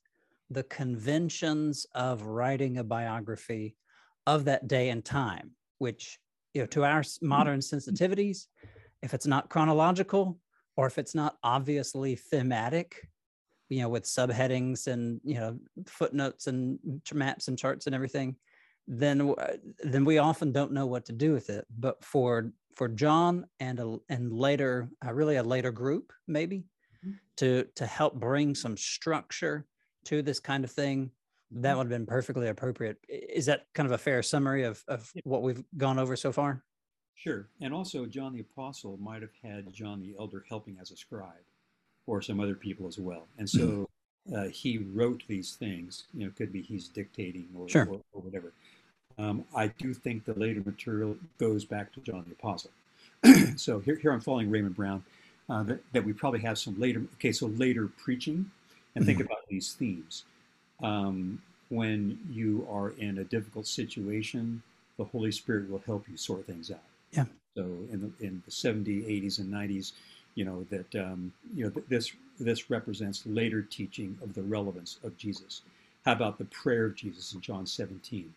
[0.50, 3.76] the conventions of writing a biography
[4.26, 6.18] of that day and time, which,
[6.54, 8.46] you know, to our modern sensitivities,
[9.02, 10.38] if it's not chronological
[10.76, 13.08] or if it's not obviously thematic,
[13.68, 16.78] you know, with subheadings and, you know, footnotes and
[17.14, 18.36] maps and charts and everything,
[18.90, 19.34] then
[19.78, 21.64] then we often don't know what to do with it.
[21.70, 26.66] But for for John and a, and later, uh, really a later group maybe,
[27.04, 27.18] Mhm.
[27.36, 29.66] to to help bring some structure
[30.06, 31.12] to this kind of thing,
[31.52, 31.76] that Mhm.
[31.78, 32.98] would have been perfectly appropriate.
[33.08, 36.64] Is that kind of a fair summary of of what we've gone over so far?
[37.14, 37.48] Sure.
[37.60, 41.44] And also, John the Apostle might have had John the Elder helping as a scribe
[42.06, 43.28] or some other people as well.
[43.38, 43.88] And so
[44.34, 46.06] uh, he wrote these things.
[46.14, 47.86] You know, it could be he's dictating or, Sure.
[47.86, 48.52] or, or whatever.
[49.18, 52.70] Um, I do think the later material goes back to John the Apostle.
[53.56, 55.04] so here, here I'm following Raymond Brown,
[55.48, 58.50] uh, that, that we probably have some later, okay, so later preaching,
[58.94, 60.24] and think about these themes.
[60.82, 64.62] Um, when you are in a difficult situation,
[64.96, 66.82] the Holy Spirit will help you sort things out.
[67.12, 67.24] Yeah.
[67.56, 69.92] So in the in the 70s, 80s, and 90s,
[70.34, 74.98] you know that um, you know th- this this represents later teaching of the relevance
[75.02, 75.62] of Jesus.
[76.04, 78.32] How about the prayer of Jesus in John 17?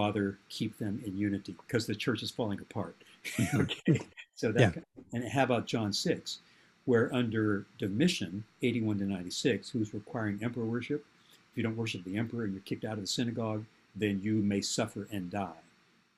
[0.00, 2.94] Father, keep them in unity because the church is falling apart.
[3.54, 3.98] okay,
[4.34, 4.82] so that Yeah.
[5.14, 6.40] and how about John 6,
[6.84, 11.02] where under Domitian, 81 to 96, who's requiring emperor worship,
[11.50, 14.34] if you don't worship the emperor and you're kicked out of the synagogue, then you
[14.42, 15.62] may suffer and die.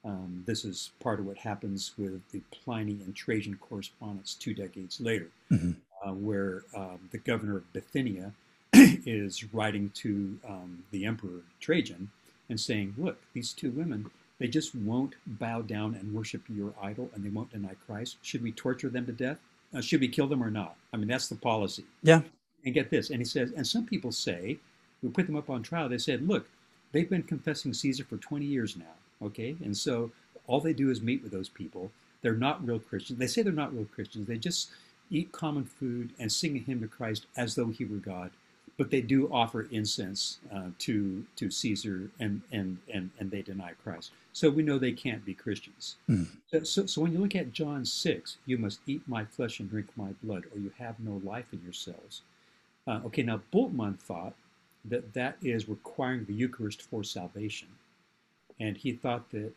[0.05, 5.01] Um, this is part of what happens with the Pliny and Trajan correspondence two decades
[5.01, 5.77] later, Mhm.
[6.05, 8.33] uh, where um, the governor of Bithynia
[8.75, 12.11] is writing to um, the emperor Trajan
[12.49, 17.11] and saying, Look, these two women, they just won't bow down and worship your idol
[17.15, 18.17] and they won't deny Christ.
[18.23, 19.39] Should we torture them to death?
[19.75, 20.77] Uh, should we kill them or not?
[20.93, 21.85] I mean, that's the policy.
[22.03, 22.23] Yeah.
[22.65, 24.59] And get this, and he says, and some people say,
[25.03, 26.49] we put them up on trial, they said, look,
[26.93, 29.57] they've been confessing Caesar for 20 years now, okay?
[29.63, 30.11] And so
[30.47, 31.93] all they do is meet with those people.
[32.21, 33.19] They're not real Christians.
[33.19, 34.27] They say they're not real Christians.
[34.27, 34.71] They just
[35.11, 38.31] eat common food and sing a hymn to Christ as though he were God.
[38.79, 43.73] But they do offer incense uh, to to Caesar, and, and and and they deny
[43.85, 44.13] Christ.
[44.33, 45.97] So we know they can't be Christians.
[46.53, 49.69] So, so, so when you look at John six, you must eat my flesh and
[49.69, 52.23] drink my blood, or you have no life in yourselves.
[52.87, 54.35] Uh, okay, now Bultmann thought
[54.85, 57.69] that that is requiring the Eucharist for salvation,
[58.61, 59.53] and he thought that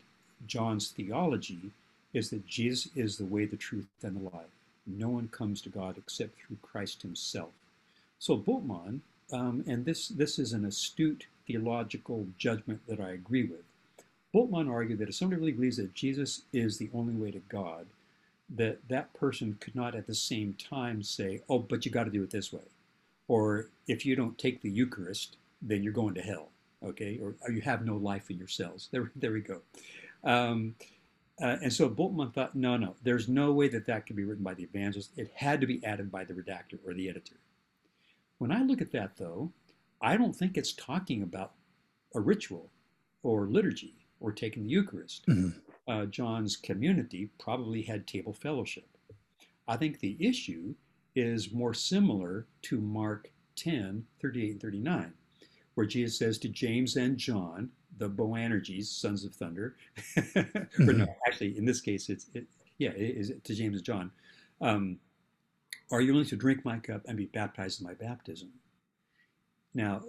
[0.47, 1.71] John's theology
[2.13, 4.55] is that Jesus is the way, the truth, and the life.
[4.87, 7.51] No one comes to God except through Christ Himself.
[8.19, 9.01] So Bultmann,
[9.31, 13.63] um, and this this is an astute theological judgment that I agree with.
[14.33, 17.87] Bultmann argued that if somebody really believes that Jesus is the only way to God,
[18.49, 22.11] that that person could not at the same time say, "Oh, but you got to
[22.11, 22.63] do it this way,"
[23.27, 26.49] or if you don't take the Eucharist, then you're going to hell.
[26.83, 28.89] Okay, or, or you have no life in yourselves.
[28.91, 29.61] There, there we go.
[30.23, 30.75] Um,
[31.41, 34.43] uh, and so Bultmann thought, no, no, there's no way that that could be written
[34.43, 35.11] by the evangelist.
[35.17, 37.35] It had to be added by the redactor or the editor.
[38.41, 39.53] When I look at that, though,
[40.01, 41.53] I don't think it's talking about
[42.15, 42.71] a ritual
[43.21, 45.27] or liturgy or taking the Eucharist.
[45.27, 45.61] Mhm.
[45.87, 48.97] Uh, John's community probably had table fellowship.
[49.67, 50.73] I think the issue
[51.13, 55.13] is more similar to Mark 10, 38 and 39,
[55.75, 57.69] where Jesus says to James and John,
[57.99, 59.77] the Boanerges, sons of thunder,
[60.79, 62.47] or no, actually, in this case, it's, it,
[62.79, 64.11] yeah, it is to James and John,
[64.61, 64.99] um,
[65.91, 68.49] are you willing to drink my cup and be baptized in my baptism?
[69.73, 70.03] Now,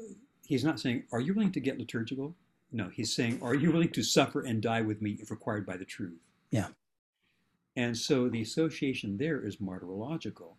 [0.47, 2.35] he's not saying, are you willing to get liturgical?
[2.73, 5.77] No, he's saying, are you willing to suffer and die with me if required by
[5.77, 6.19] the truth?
[6.51, 6.69] Yeah.
[7.77, 10.57] And so the association there is martyrological.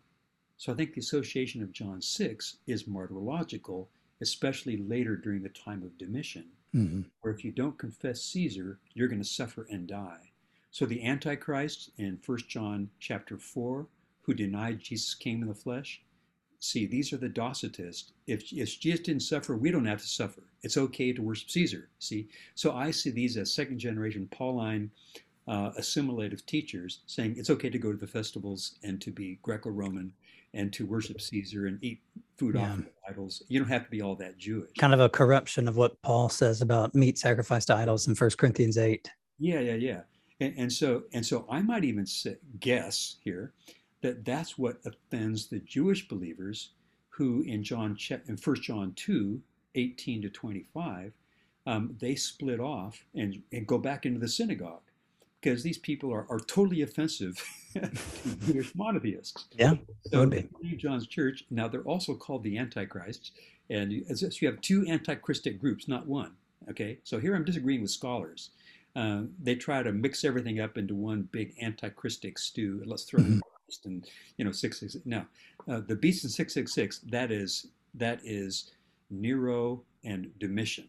[0.56, 3.88] So I think the association of John 6 is martyrological,
[4.20, 7.06] especially later during the time of Domitian, Mhm.
[7.20, 10.30] where if you don't confess Caesar, you're going to suffer and die.
[10.70, 13.86] So the Antichrist in 1 John chapter 4,
[14.24, 16.02] who denied Jesus came in the flesh,
[16.60, 18.12] see, these are the Docetists.
[18.26, 20.42] If, if Jesus didn't suffer, we don't have to suffer.
[20.62, 21.90] It's okay to worship Caesar.
[21.98, 24.90] See, so I see these as second generation Pauline
[25.46, 30.10] uh, assimilative teachers saying it's okay to go to the festivals and to be Greco-Roman
[30.54, 32.00] and to worship Caesar and eat
[32.38, 32.62] food Yeah.
[32.70, 33.42] offered to idols.
[33.48, 34.70] You don't have to be all that Jewish.
[34.78, 38.30] kind of a corruption of what Paul says about meat sacrificed to idols in 1
[38.38, 39.10] Corinthians 8.
[39.38, 40.00] Yeah, yeah, yeah.
[40.40, 43.52] And, and so and so I might even say, guess here
[44.04, 46.72] that that's what offends the Jewish believers
[47.08, 47.96] who in John
[48.28, 49.40] in 1 John 2,
[49.74, 51.12] 18 to 25,
[51.66, 54.82] um, they split off and, and go back into the synagogue
[55.40, 57.42] because these people are, are totally offensive
[57.72, 57.90] to
[58.46, 59.46] Jewish monotheists.
[59.56, 59.76] Yeah,
[60.10, 60.76] So would be.
[60.76, 61.44] John's church.
[61.48, 63.30] Now they're also called the Antichrists,
[63.70, 66.32] and you, as this, you have two antichristic groups, not one.
[66.68, 68.50] Okay, so here I'm disagreeing with scholars.
[68.94, 72.82] Uh, they try to mix everything up into one big antichristic stew.
[72.84, 73.24] Let's throw
[73.68, 73.92] in.
[73.92, 74.06] And
[74.36, 74.96] you know six six.
[75.04, 75.24] No,
[75.68, 76.98] uh, the beast in six six six.
[77.10, 78.70] That is that is
[79.10, 80.88] Nero and Domitian.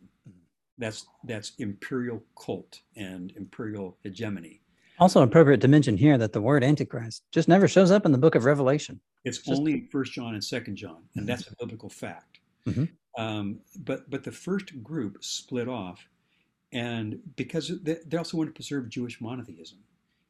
[0.78, 4.61] That's that's imperial cult and imperial hegemony.
[4.99, 8.17] Also appropriate to mention here that the word Antichrist just never shows up in the
[8.17, 8.99] book of Revelation.
[9.26, 11.28] It's Just- only in First John and Second John, and Mhm.
[11.28, 12.39] that's a biblical fact.
[12.65, 12.89] Mhm.
[13.17, 16.07] Um, but but the first group split off,
[16.71, 19.80] and because they, they also want to preserve Jewish monotheism,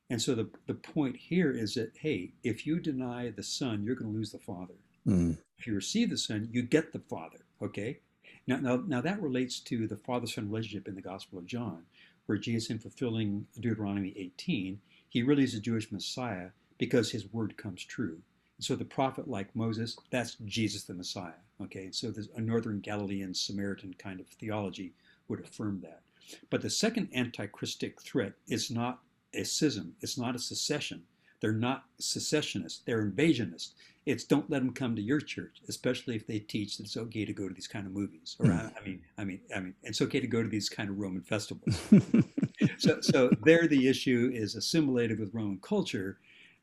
[0.10, 3.96] and so the the point here is that hey, if you deny the Son, you're
[3.96, 4.76] going to lose the Father.
[5.08, 5.38] Mm.
[5.58, 7.46] If you receive the Son, you get the Father.
[7.62, 8.00] Okay.
[8.48, 11.84] Now, now, now that relates to the father-son relationship in the Gospel of John,
[12.26, 14.80] where Jesus, in fulfilling Deuteronomy 18,
[15.10, 18.20] he really is a Jewish Messiah because his word comes true.
[18.58, 21.42] And So the prophet, like Moses, that's Jesus the Messiah.
[21.62, 24.94] Okay, so there's a northern Galilean Samaritan kind of theology
[25.28, 26.02] would affirm that.
[26.50, 29.00] But the second antichristic threat is not
[29.36, 31.04] a schism, it's not a secession.
[31.42, 33.74] They're not secessionists, they're invasionists.
[34.06, 37.26] It's don't let them come to your church, especially if they teach that it's okay
[37.26, 38.36] to go to these kind of movies.
[38.40, 40.90] Or I, I mean, I mean, I mean, it's okay to go to these kind
[40.90, 41.80] of Roman festivals.
[42.78, 46.20] so, so there, the issue is assimilated with Roman culture,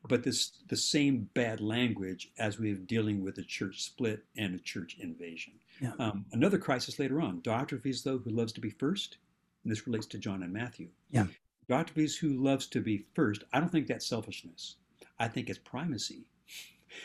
[0.07, 4.55] but this the same bad language as we have dealing with a church split and
[4.55, 5.53] a church invasion.
[5.81, 5.91] Yeah.
[5.99, 7.41] Um, another crisis later on.
[7.41, 9.17] Diotrephes, though, who loves to be first,
[9.63, 10.87] and this relates to John and Matthew.
[11.11, 11.27] Yeah.
[11.69, 14.75] Diotrephes, who loves to be first, I don't think that's selfishness.
[15.19, 16.23] I think it's primacy.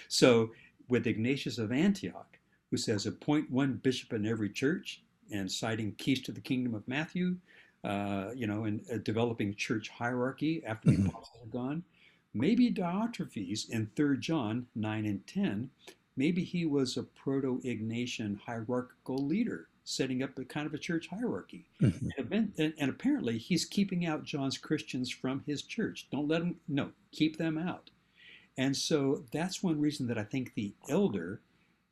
[0.09, 0.51] So
[0.89, 2.39] with Ignatius of Antioch,
[2.71, 6.87] who says, appoint one bishop in every church, and citing keys to the kingdom of
[6.89, 7.37] Matthew,
[7.85, 10.97] uh, you know, and uh, developing church hierarchy after Mhm.
[11.05, 11.85] the apostles are gone.
[12.35, 15.71] Maybe Diotrephes in 3 John 9 and 10,
[16.17, 21.09] maybe he was a proto Ignatian hierarchical leader, setting up a kind of a church
[21.09, 21.65] hierarchy.
[21.81, 22.11] Mhm.
[22.19, 26.07] And, and, and apparently he's keeping out John's Christians from his church.
[26.13, 27.91] Don't let them, no, keep them out.
[28.59, 31.41] And so that's one reason that I think the elder,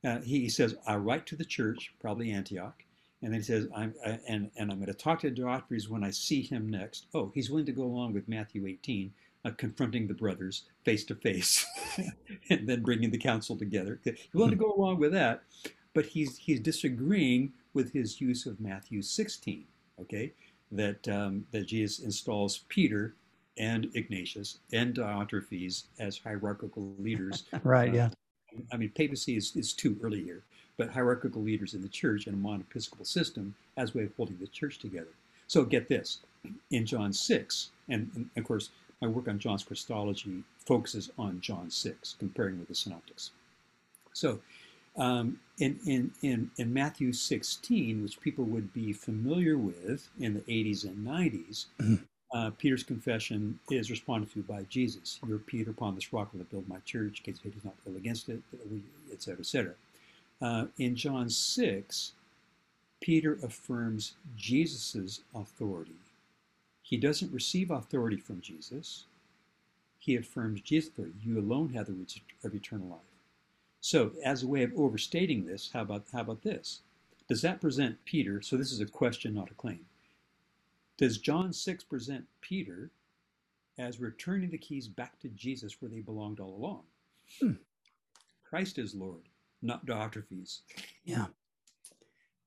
[0.04, 2.82] uh, he, he says, I write to the church, probably Antioch,
[3.22, 6.04] and then he says, I'm, I, and, and I'm going to talk to Diotrephes when
[6.04, 7.06] I see him next.
[7.14, 9.10] Oh, he's willing to go along with Matthew 18,
[9.46, 11.64] uh, confronting the brothers face to face,
[12.50, 14.00] and then bringing the council together.
[14.04, 15.44] He's willing to go along with that,
[15.94, 19.64] but he's he's disagreeing with his use of Matthew 16.
[20.00, 20.32] Okay,
[20.72, 23.14] that um, that Jesus installs Peter
[23.58, 27.44] and Ignatius and Diotrephes as hierarchical leaders.
[27.62, 28.10] Right, yeah.
[28.72, 30.42] I mean, papacy is, is too early here,
[30.76, 34.38] but hierarchical leaders in the church and a monoepiscopal system as a way of holding
[34.38, 35.14] the church together.
[35.46, 36.20] So get this,
[36.70, 38.70] in John 6, and, and of course,
[39.00, 43.30] my work on John's Christology focuses on John 6, comparing with the synoptics.
[44.12, 44.40] So
[44.96, 50.40] um, in, in, in, in Matthew 16, which people would be familiar with in the
[50.42, 52.02] 80s and 90s, Mhm.
[52.34, 55.20] uh, Peter's confession is responded to by Jesus.
[55.26, 57.96] You're Peter, upon this rock will I build my church, gates of Hades not build
[57.96, 58.42] against it,
[59.12, 59.74] etc., etc.
[60.42, 62.12] Uh, in John 6,
[63.00, 65.96] Peter affirms Jesus' authority.
[66.82, 69.04] He doesn't receive authority from Jesus.
[69.98, 71.14] He affirms Jesus' authority.
[71.24, 73.15] You alone have the roots of eternal life.
[73.86, 76.80] So, as a way of overstating this, how about how about this?
[77.28, 78.42] Does that present Peter?
[78.42, 79.86] So this is a question, not a claim.
[80.98, 82.90] Does John 6 present Peter
[83.78, 86.82] as returning the keys back to Jesus where they belonged all along?
[87.40, 87.62] Hmm.
[88.42, 89.28] Christ is Lord,
[89.62, 90.62] not Diotrephes.
[91.04, 91.26] Yeah.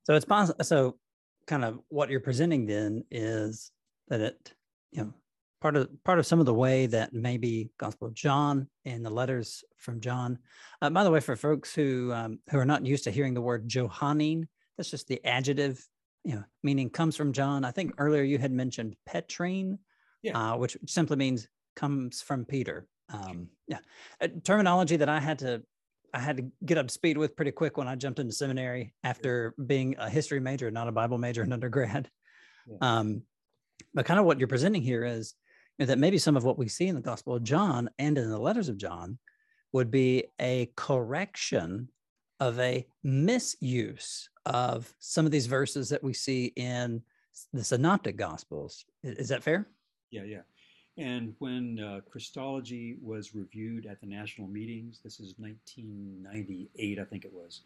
[0.04, 0.62] So it's possible.
[0.66, 0.98] So,
[1.46, 3.72] kind of what you're presenting then is
[4.10, 4.54] that it,
[4.92, 5.14] you know,
[5.62, 9.10] part of part of some of the way that maybe Gospel of John and the
[9.10, 10.39] letters from John.
[10.82, 13.41] Uh, by the way, for folks who um, who are not used to hearing the
[13.41, 14.47] word Johannine,
[14.78, 15.86] that's just the adjective,
[16.24, 17.66] you know, meaning comes from John.
[17.66, 19.80] I think earlier you had mentioned Petrine,
[20.22, 20.53] yeah.
[20.53, 22.88] uh, which simply means comes from Peter.
[23.12, 23.80] Um, yeah,
[24.22, 25.64] a terminology that I had to
[26.14, 28.93] I had to get up to speed with pretty quick when I jumped into seminary
[29.03, 32.10] after being a history major, not a Bible major in undergrad.
[32.68, 32.78] Yeah.
[32.82, 33.24] Um,
[33.93, 35.34] but kind of what you're presenting here is
[35.88, 38.40] that maybe some of what we see in the Gospel of John and in the
[38.40, 39.18] letters of John
[39.72, 41.90] would be a correction
[42.40, 47.02] of a misuse of some of these verses that we see in
[47.54, 48.86] the synoptic gospels.
[49.04, 49.68] Is that fair?
[50.12, 50.42] Yeah yeah.
[50.98, 57.24] And when uh, christology was reviewed at the national meetings this is 1998 i think
[57.24, 57.62] it was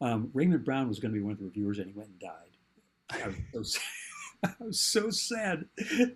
[0.00, 2.18] um, raymond brown was going to be one of the reviewers and he went and
[2.20, 2.56] died.
[3.10, 4.15] I was so, I
[4.60, 5.64] was so sad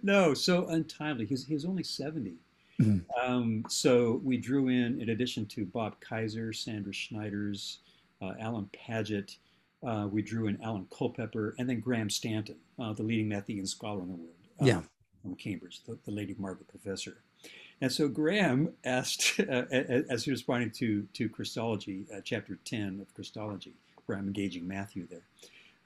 [0.02, 2.34] no so untimely he's, he was only 70
[2.80, 2.98] mm-hmm.
[3.20, 7.78] um, so we drew in in addition to Bob Kysar sandra schneiders
[8.22, 9.36] uh, Alan Padgett
[9.86, 14.02] uh, we drew in Alan Culpepper, and then Graham Stanton, uh, the leading Matthean scholar
[14.02, 14.34] in the world.
[14.60, 14.80] Uh, yeah.
[15.22, 17.22] From Cambridge, the, the, Lady Margaret professor.
[17.80, 23.00] And so Graham asked, uh, as he was responding to, to Christology, uh, chapter 10
[23.00, 23.74] of Christology,
[24.06, 25.24] where I'm engaging Matthew there,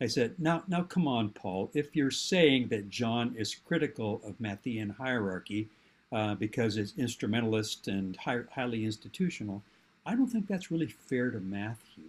[0.00, 4.38] I said, now, now come on, Paul, if you're saying that John is critical of
[4.38, 5.68] Matthean hierarchy
[6.12, 9.62] uh, because it's instrumentalist and high, highly institutional,
[10.04, 12.04] I don't think that's really fair to Matthew.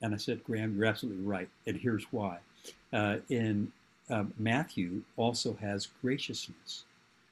[0.00, 1.48] And I said, Graham, you're absolutely right.
[1.66, 2.38] And here's why.
[2.92, 3.70] Uh, in
[4.10, 6.84] um, Matthew also has graciousness.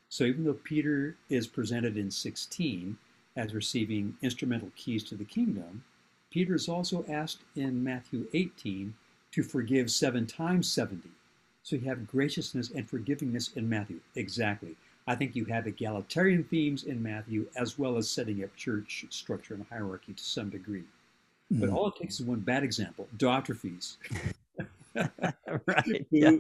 [0.09, 2.96] So even though Peter is presented in 16
[3.36, 5.84] as receiving instrumental keys to the kingdom,
[6.31, 8.95] Peter is also asked in Matthew 18
[9.33, 11.09] to forgive seven times 70.
[11.62, 14.01] So you have graciousness and forgivingness in Matthew.
[14.16, 14.76] Exactly.
[15.07, 19.55] I think you have egalitarian themes in Matthew as well as setting up church structure
[19.55, 20.85] and hierarchy to some degree.
[21.51, 21.74] But mm.
[21.74, 23.97] all it takes is one bad example, Diotrephes,
[24.95, 26.07] right?
[26.11, 26.37] who, yeah.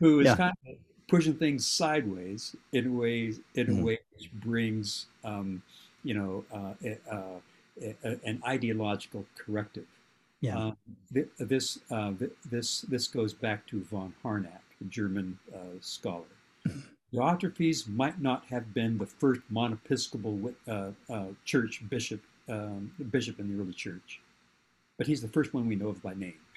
[0.00, 0.36] who is yeah.
[0.36, 0.76] kind of
[1.08, 3.80] pushing things sideways in a way in mm.
[3.80, 5.62] a way which brings um,
[6.04, 6.72] you know uh,
[7.10, 7.18] a,
[7.82, 9.86] a, an ideological corrective.
[10.40, 10.58] Yeah.
[10.58, 10.76] Um,
[11.38, 12.12] this uh,
[12.44, 16.24] this this goes back to von Harnack, a German uh, scholar.
[17.14, 23.48] Diotrephes might not have been the first monoepiscopal uh, uh, church bishop um, bishop in
[23.48, 24.20] the early church
[24.98, 26.38] but he's the first one we know of by name.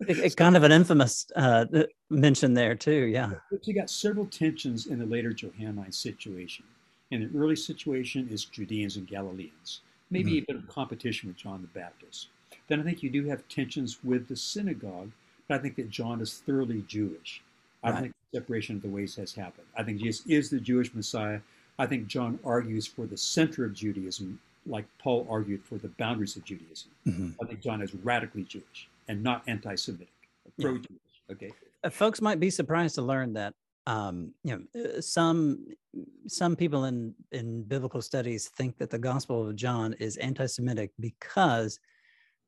[0.00, 1.66] it's kind of an infamous uh,
[2.10, 3.06] mention there too.
[3.06, 3.32] Yeah.
[3.50, 6.64] But you got several tensions in the later Johannine situation.
[7.10, 9.80] In the early situation is Judeans and Galileans,
[10.10, 10.50] maybe mm-hmm.
[10.50, 12.28] a bit of competition with John the Baptist.
[12.68, 15.10] Then I think you do have tensions with the synagogue,
[15.46, 17.42] but I think that John is thoroughly Jewish.
[17.82, 19.66] I think separation of the ways has happened.
[19.76, 21.40] I think Jesus is the Jewish Messiah.
[21.78, 26.36] I think John argues for the center of Judaism like Paul argued for the boundaries
[26.36, 26.90] of Judaism.
[27.06, 27.30] Mm-hmm.
[27.42, 30.08] I think John is radically Jewish and not anti-Semitic,
[30.58, 30.88] pro-Jewish.
[31.28, 31.34] Yeah.
[31.34, 31.52] Okay.
[31.82, 33.52] Uh, folks might be surprised to learn that
[33.86, 35.66] um, you know uh, some
[36.26, 41.78] some people in in biblical studies think that the Gospel of John is anti-Semitic because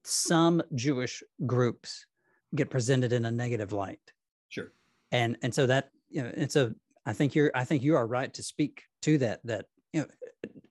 [0.02, 2.06] some Jewish groups
[2.54, 4.00] get presented in a negative light.
[4.48, 4.72] Sure.
[5.12, 6.72] And and so that you know and so
[7.04, 10.06] I think you're I think you are right to speak to that that you know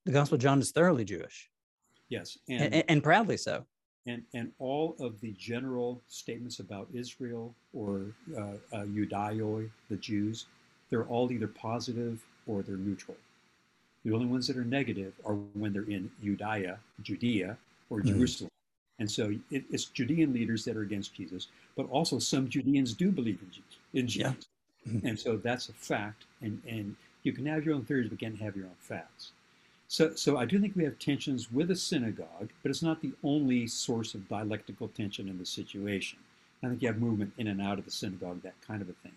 [0.06, 1.50] the Gospel of John is thoroughly Jewish.
[2.10, 3.66] Yes, and, and, and, proudly so.
[4.06, 10.46] And and all of the general statements about Israel or uh, uh, the Jews,
[10.90, 13.18] they're all either positive or they're neutral.
[14.04, 17.58] The only ones that are negative are when they're in Judea, Judea,
[17.90, 18.10] or mm-hmm.
[18.10, 18.52] Jerusalem.
[19.00, 23.12] And so it, it's Judean leaders that are against Jesus, but also some Judeans do
[23.12, 23.78] believe in Jesus.
[23.94, 24.48] In Jesus.
[24.86, 24.92] Yeah.
[24.94, 25.08] Mm-hmm.
[25.08, 26.26] And so that's a fact.
[26.42, 29.32] And, and you can have your own theories, but can't have your own facts.
[29.88, 33.14] So, so I do think we have tensions with a synagogue, but it's not the
[33.24, 36.20] only source of dialectical tension in the situation.
[36.64, 38.94] I think you have movement in and out of the synagogue, that kind of a
[38.94, 39.12] thing.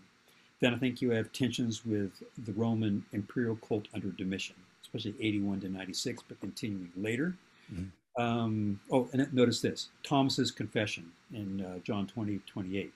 [0.60, 5.60] Then I think you have tensions with the Roman imperial cult under Domitian, especially 81
[5.60, 7.36] to 96, but continuing later.
[7.72, 7.90] Mhm.
[8.16, 12.92] Um, oh, and notice this Thomas's confession in uh, John 20, 28.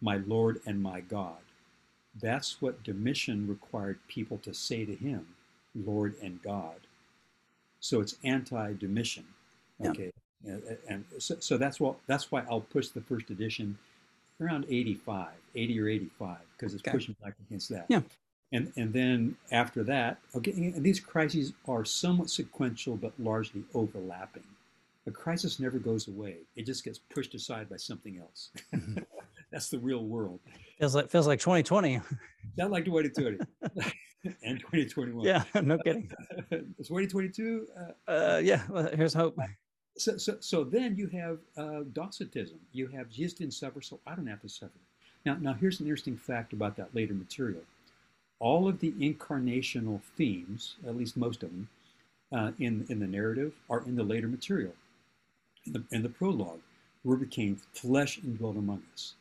[0.00, 1.38] My Lord and my God.
[2.20, 5.26] That's what Domitian required people to say to him,
[5.74, 6.80] Lord and God.
[7.80, 9.26] So it's anti-Domitian.
[9.78, 9.90] Yeah.
[9.90, 10.10] Okay.
[10.44, 13.78] And, and so, so that's what that's why I'll push the first edition
[14.40, 16.92] around 85, 80 or 85, because it's Okay.
[16.92, 17.86] pushing back against that.
[17.88, 18.02] Yeah.
[18.52, 24.44] And and then after that, okay, and these crises are somewhat sequential but largely overlapping.
[25.08, 28.50] A crisis never goes away; it just gets pushed aside by something else.
[28.72, 29.04] Mhm.
[29.50, 30.38] That's the real world.
[30.78, 32.00] Feels like feels like 2020.
[32.56, 33.38] Not like 2020
[34.44, 35.24] and 2021.
[35.26, 36.08] Yeah, no kidding.
[36.50, 37.66] 2022.
[37.76, 39.36] Uh, Uh, yeah, well, here's hope.
[39.96, 42.58] So, so, so then you have uh, Docetism.
[42.72, 44.72] You have Jesus didn't suffer, so I don't have to suffer.
[45.24, 47.62] Now, now here's an interesting fact about that later material.
[48.38, 51.68] All of the incarnational themes, at least most of them,
[52.32, 54.74] uh, in in the narrative, are in the later material.
[55.66, 56.60] In the, in the prologue,
[57.04, 59.14] Word became flesh and dwelt among us.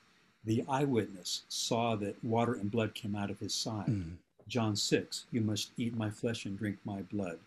[0.43, 3.87] The eyewitness saw that water and blood came out of his side.
[3.87, 4.17] Mhm.
[4.47, 7.39] John 6, you must eat my flesh and drink my blood.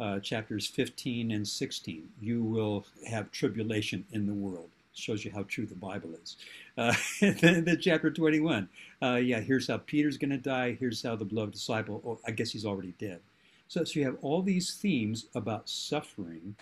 [0.00, 4.70] Uh, chapters 15 and 16, you will have tribulation in the world.
[4.96, 6.36] Shows you how true the Bible is.
[6.76, 6.94] Uh,
[7.40, 8.68] then, then chapter 21,
[9.02, 10.76] uh, yeah, here's how Peter's going to die.
[10.78, 13.20] Here's how the beloved disciple, oh, I guess he's already dead.
[13.68, 16.56] So, so you have all these themes about suffering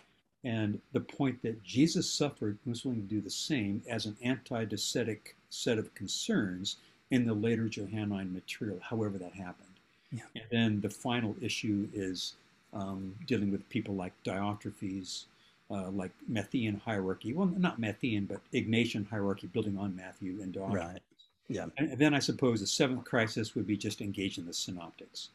[0.44, 4.16] and the point that Jesus suffered and was willing to do the same as an
[4.22, 6.76] anti-docetic set of concerns
[7.10, 9.68] in the later Johannine material, however that happened.
[10.10, 10.22] Yeah.
[10.34, 12.34] And then the final issue is
[12.72, 15.24] um, dealing with people like Diotrephes,
[15.70, 17.32] uh, like Matthean hierarchy.
[17.32, 20.74] Well, not Matthean, but Ignatian hierarchy, building on Matthew and Diotrephes.
[20.74, 21.02] Right.
[21.48, 21.66] Yeah.
[21.76, 25.30] And then I suppose the seventh crisis would be just engaging the synoptics.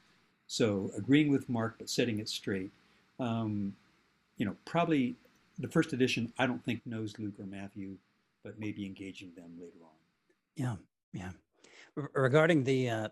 [0.48, 2.72] So agreeing with Mark, but setting it straight.
[3.20, 3.76] Um,
[4.38, 5.16] you know, probably
[5.60, 7.98] the first edition, I don't think knows Luke or Matthew,
[8.44, 9.90] but maybe engaging them later on.
[10.56, 10.76] Yeah,
[11.14, 11.32] yeah.
[11.96, 13.08] Re- Regarding the uh,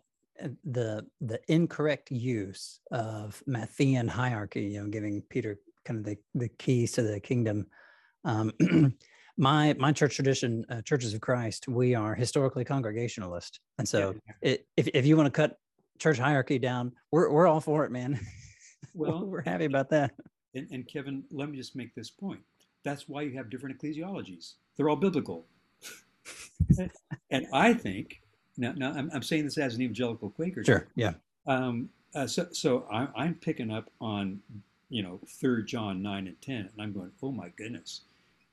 [0.64, 6.50] the the incorrect use of Matthean hierarchy, you know, giving Peter kind of the, the
[6.50, 7.68] keys to the kingdom.
[8.24, 8.52] Um,
[9.38, 14.68] my my church tradition, uh, Churches of Christ, we are historically congregationalist, and so it,
[14.78, 15.58] if if you want to cut
[16.00, 18.20] church hierarchy down, we're we're all for it, man.
[18.94, 20.12] Well, we're happy about that.
[20.54, 22.40] And, and Kevin, let me just make this point.
[22.86, 24.54] That's why you have different ecclesiologies.
[24.78, 25.48] They're all biblical.
[27.30, 28.22] and I think,
[28.58, 30.64] now, now I'm, I'm saying this as an evangelical Quaker.
[30.64, 30.88] Sure.
[30.96, 31.14] Yeah.
[31.48, 34.40] Um, uh, so so I, I'm picking up on,
[34.90, 38.02] you know, 3 John 9 and 10, and I'm going, oh my goodness.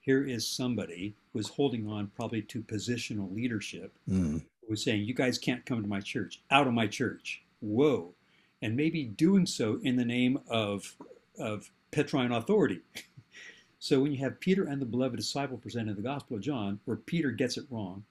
[0.00, 4.42] Here is somebody who's holding on probably to positional leadership Mm.
[4.68, 7.42] was saying, You guys can't come to my church, out of my church.
[7.60, 8.12] Whoa.
[8.60, 10.96] And maybe doing so in the name of,
[11.38, 12.80] of Petrine authority.
[13.78, 16.96] so when you have Peter and the beloved disciple presenting the Gospel of John, where
[16.96, 18.02] Peter gets it wrong,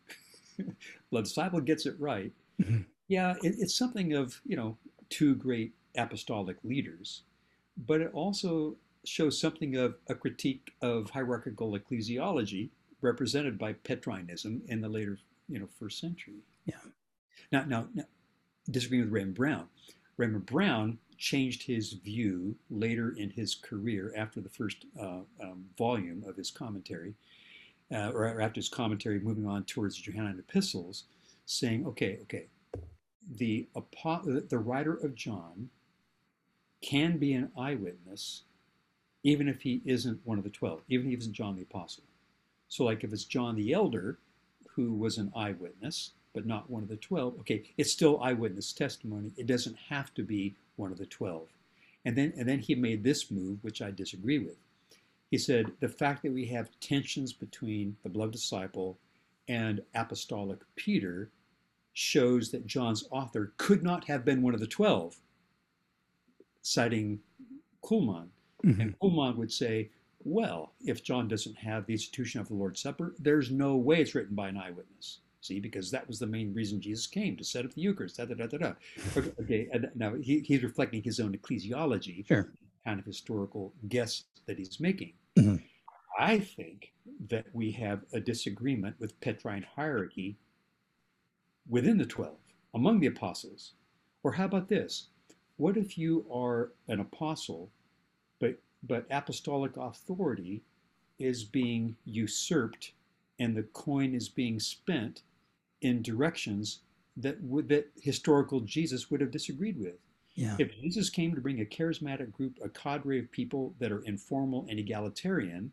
[1.12, 2.86] the disciple gets it right, Mhm.
[3.08, 4.78] yeah, it, it's something of, you know,
[5.10, 7.24] two great apostolic leaders,
[7.78, 12.70] but it also shows something of a critique of hierarchical ecclesiology
[13.02, 15.18] represented by Petrinism in the later,
[15.50, 16.44] you know, first century.
[16.66, 16.76] Yeah.
[17.52, 18.04] Now, now, now
[18.70, 19.68] disagreeing with Raymond Brown.
[20.18, 26.24] Raymond Brown changed his view later in his career after the first uh, um, volume
[26.28, 27.16] of his commentary,
[27.94, 31.06] uh, or after his commentary, moving on towards the Johannine epistles,
[31.46, 32.48] saying, okay, okay,
[33.38, 33.68] the,
[34.50, 35.70] the writer of John
[36.82, 38.44] can be an eyewitness
[39.24, 42.04] even if he isn't one of the 12, even if he isn't John the Apostle.
[42.70, 44.18] So, like if it's John the Elder,
[44.76, 49.32] who was an eyewitness, but not one of the 12, okay, it's still eyewitness testimony.
[49.38, 51.48] It doesn't have to be one of the 12.
[52.06, 54.58] And then, and then he made this move, which I disagree with.
[55.32, 59.00] He said the fact that we have tensions between the beloved disciple
[59.48, 61.32] and apostolic Peter
[61.94, 65.16] shows that John's author could not have been one of the 12,
[66.62, 67.20] citing
[67.82, 68.30] Cullmann.
[68.64, 68.80] Mhm.
[68.80, 69.90] And Cullmann would say,
[70.24, 74.14] well, if John doesn't have the institution of the Lord's Supper, there's no way it's
[74.14, 75.20] written by an eyewitness.
[75.40, 78.18] See, because that was the main reason Jesus came to set up the Eucharist.
[78.18, 78.74] Da, da, da, da, da.
[79.42, 82.52] Okay, now he, he's reflecting his own ecclesiology, Sure.
[82.86, 85.14] Kind of historical guess that he's making.
[85.38, 85.64] Mhm.
[86.20, 86.94] I think
[87.30, 90.38] that we have a disagreement with Petrine hierarchy
[91.70, 92.38] within the 12,
[92.74, 93.74] among the apostles.
[94.24, 95.08] Or how about this?
[95.58, 97.72] What if you are an apostle,
[98.40, 100.64] but, but apostolic authority
[101.20, 102.94] is being usurped
[103.40, 105.24] and the coin is being spent
[105.82, 106.82] in directions
[107.18, 109.98] that would that historical Jesus would have disagreed with.
[110.36, 110.56] Yeah.
[110.60, 114.66] If Jesus came to bring a charismatic group, a cadre of people that are informal
[114.70, 115.72] and egalitarian,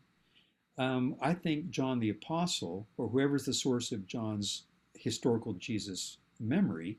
[0.77, 4.63] um, I think John the Apostle, or whoever's the source of John's
[4.95, 6.97] historical Jesus memory,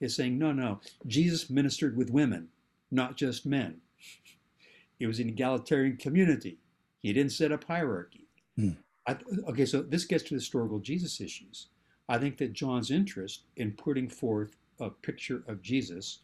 [0.00, 2.48] is saying, no, no, Jesus ministered with women,
[2.90, 3.80] not just men.
[4.98, 6.58] It was an egalitarian community.
[7.00, 8.26] He didn't set up hierarchy.
[8.56, 8.70] Hmm.
[9.06, 9.16] I,
[9.48, 11.68] okay, so this gets to the historical Jesus issues.
[12.08, 16.20] I think that John's interest in putting forth a picture of Jesus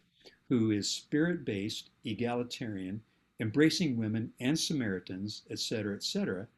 [0.48, 3.00] who is spirit based, egalitarian,
[3.40, 6.48] embracing women and Samaritans, etc., etc.,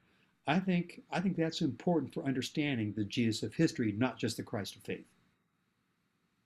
[0.47, 4.43] I think, I think that's important for understanding the Jesus of history, not just the
[4.43, 5.07] Christ of faith.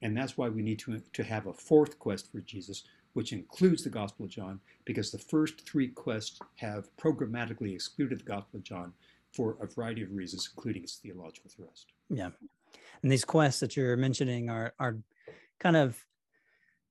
[0.03, 2.82] And that's why we need to, to have a fourth quest for Jesus,
[3.14, 8.24] which includes the Gospel of John, because the first three quests have programmatically excluded the
[8.24, 8.92] Gospel of John
[9.32, 11.92] for a variety of reasons, including its theological thrust.
[12.11, 12.30] Yeah.
[13.03, 14.97] And these quests that you're mentioning are are
[15.59, 16.05] kind of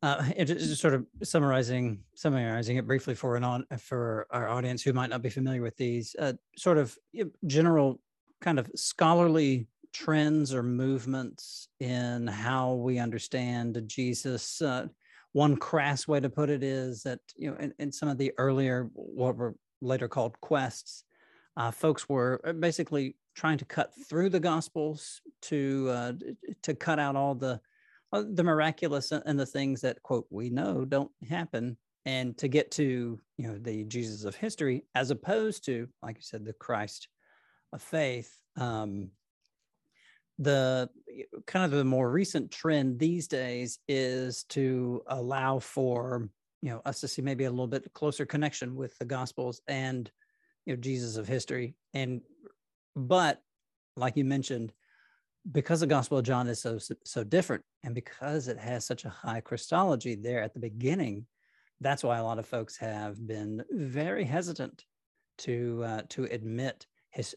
[0.03, 4.91] uh, just sort of summarizing summarizing it briefly for an on for our audience who
[4.91, 6.97] might not be familiar with these uh, sort of
[7.47, 8.01] general
[8.41, 14.61] kind of scholarly trends or movements in how we understand Jesus.
[14.61, 14.87] Uh,
[15.31, 18.33] one crass way to put it is that you know in, in some of the
[18.37, 21.05] earlier what were later called quests,
[21.55, 26.13] uh, folks were uh, basically trying to cut through the Gospels to uh,
[26.61, 27.61] to cut out all the
[28.21, 33.19] the miraculous and the things that quote we know don't happen and to get to
[33.37, 37.07] you know the jesus of history as opposed to like you said the christ
[37.71, 39.09] of faith um,
[40.39, 40.89] the
[41.45, 46.29] kind of the more recent trend these days is to allow for
[46.61, 50.11] you know us to see maybe a little bit closer connection with the gospels and
[50.65, 51.75] you know jesus of history.
[51.93, 52.21] And
[52.95, 53.41] but
[53.95, 54.71] like you mentioned
[55.51, 59.09] because the gospel of john is so so different and because it has such a
[59.09, 61.25] high christology there at the beginning
[61.81, 64.85] that's why a lot of folks have been very hesitant
[65.37, 67.35] to uh, to admit his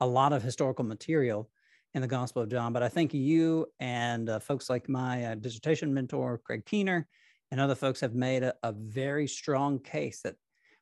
[0.00, 1.48] a lot of historical material
[1.94, 2.72] in the Gospel of John.
[2.72, 7.06] But I think you and uh, folks like my uh, dissertation mentor, Craig Keener,
[7.50, 10.36] and other folks have made a, a, very strong case that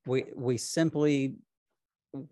[0.04, 1.36] we we simply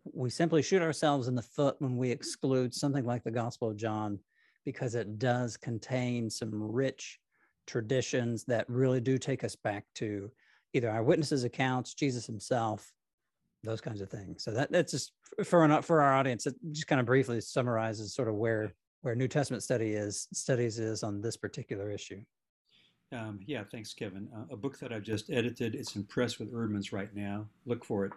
[0.04, 3.76] we simply shoot ourselves in the foot when we exclude something like the Gospel of
[3.76, 4.18] John
[4.64, 7.18] because it does contain some rich
[7.66, 10.30] traditions that really do take us back to
[10.72, 12.92] either eyewitnesses accounts, Jesus himself,
[13.62, 14.44] those kinds of things.
[14.44, 15.12] So that that's just
[15.44, 16.46] for an, for our audience.
[16.46, 20.78] It just kind of briefly summarizes sort of where where New Testament study is studies
[20.78, 22.20] is on this particular issue.
[23.12, 24.28] Um, yeah, thanks, Kevin.
[24.34, 25.74] Uh, a book that I've just edited.
[25.74, 27.46] It's in press with Eerdmans right now.
[27.64, 28.12] Look for it.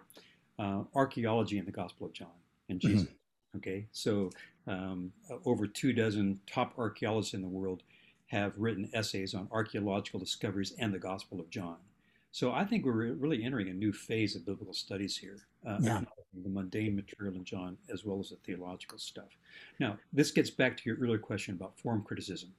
[0.58, 2.28] Uh, Archaeology in the Gospel of John
[2.68, 3.02] and Jesus.
[3.02, 3.58] Mm-hmm.
[3.58, 4.30] Okay, so
[4.66, 5.12] um,
[5.46, 7.82] over two dozen top archaeologists in the world
[8.26, 11.76] have written essays on archaeological discoveries and the Gospel of John.
[12.30, 15.38] So I think we're really entering a new phase of biblical studies here.
[15.66, 16.00] Uh, yeah.
[16.42, 19.36] The mundane material in John, as well as the theological stuff.
[19.80, 22.50] Now, this gets back to your earlier question about form criticism.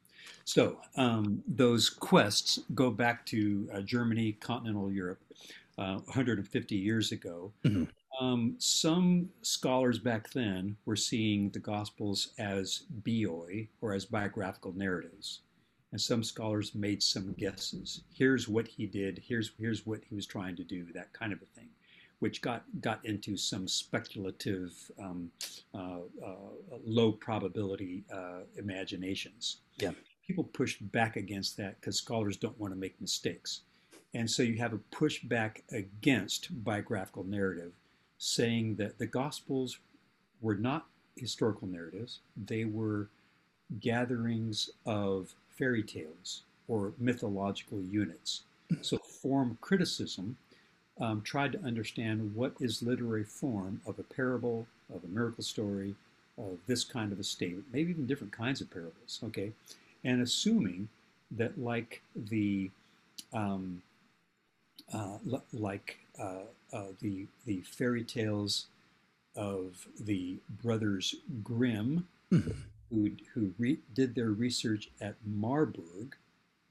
[0.44, 5.22] So, um, those quests go back to uh, Germany, continental Europe,
[5.80, 7.52] uh, 150 years ago.
[7.66, 7.86] Mm-hmm.
[8.24, 15.42] Um, some scholars back then were seeing the Gospels as bioi, or as biographical narratives
[15.92, 18.02] and some scholars made some guesses.
[18.14, 19.22] Here's what he did.
[19.26, 20.86] Here's here's what he was trying to do.
[20.94, 21.70] That kind of a thing,
[22.20, 25.32] which got got into some speculative, um,
[25.74, 26.36] uh, uh,
[26.86, 29.58] low probability uh, imaginations.
[29.78, 29.92] Yeah,
[30.26, 33.62] people pushed back against that because scholars don't want to make mistakes,
[34.14, 37.72] and so you have a pushback against biographical narrative,
[38.18, 39.78] saying that the Gospels
[40.42, 43.10] were not historical narratives; they were
[43.80, 48.42] gatherings of fairy tales or mythological units.
[48.82, 50.38] So, form criticism
[51.00, 55.96] um, tried to understand what is literary form of a parable, of a miracle story,
[56.38, 59.52] of this kind of a statement, maybe even different kinds of parables, okay?
[60.04, 60.90] And assuming
[61.32, 62.72] that, like the
[63.34, 63.82] um,
[65.54, 68.68] like uh, uh, the the fairy tales
[69.36, 72.52] of the brothers Grimm, mm-hmm
[72.90, 76.16] who, who re, did their research at Marburg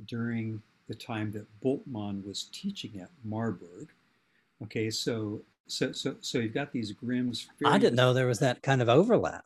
[0.07, 3.89] during the time that Bultmann was teaching at Marburg.
[4.62, 7.47] Okay, so so so so you've got these Grimm's.
[7.64, 9.45] I didn't know there was that kind of overlap.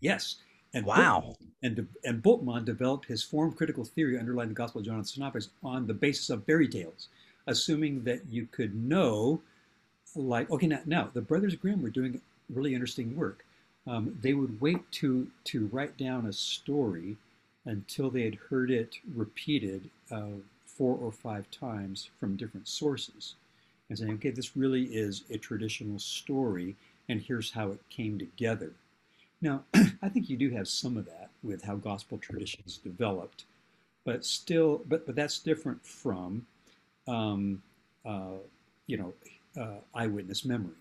[0.00, 0.36] Yes,
[0.74, 1.22] and wow.
[1.22, 5.08] Bultmann, and and Bultmann developed his form critical theory underlying the Gospel of John and
[5.08, 7.08] Synoptics on the basis of fairy tales,
[7.46, 9.40] assuming that you could know,
[10.16, 13.44] like okay now now the brothers Grimm were doing really interesting work
[13.86, 17.16] um, they would wait to to write down a story
[17.64, 23.34] until they had heard it repeated uh, four or five times from different sources
[23.88, 26.74] and saying, okay, this really is a traditional story,
[27.08, 28.72] and here's how it came together.
[29.40, 29.64] Now,
[30.02, 33.44] I think you do have some of that with how gospel traditions developed,
[34.04, 36.46] but still, but but that's different from,
[37.06, 37.62] um,
[38.04, 38.38] uh,
[38.86, 39.12] you know,
[39.60, 40.72] uh, eyewitness memory,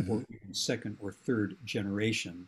[0.00, 0.10] mm-hmm.
[0.10, 2.46] or second or third generation,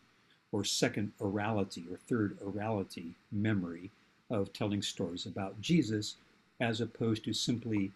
[0.52, 3.90] or second orality or third orality memory
[4.30, 6.16] of telling stories about Jesus,
[6.60, 7.92] as opposed to simply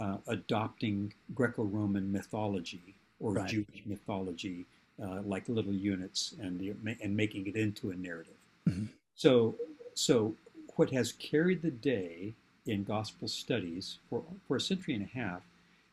[0.00, 3.48] uh, adopting Greco-Roman mythology or right.
[3.48, 4.66] Jewish mythology,
[5.02, 6.60] uh, like little units, and
[7.02, 8.34] and making it into a narrative.
[8.68, 8.86] Mm-hmm.
[9.16, 9.54] So,
[9.94, 10.34] so
[10.76, 12.34] what has carried the day
[12.66, 15.42] in gospel studies for for a century and a half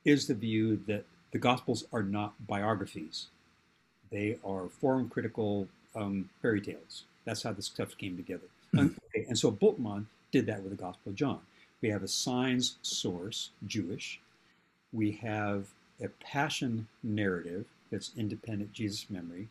[0.06, 3.28] is the view that the gospels are not biographies;
[4.10, 7.04] they are form critical um, fairy tales.
[7.26, 8.48] That's how this stuff came together.
[8.74, 8.96] Mm-hmm.
[9.10, 11.40] Okay, and so Bultmann did that with the Gospel of John.
[11.82, 14.20] We have a signs source, Jewish.
[14.94, 15.68] We have
[16.02, 19.50] a passion narrative that's independent Jesus memory.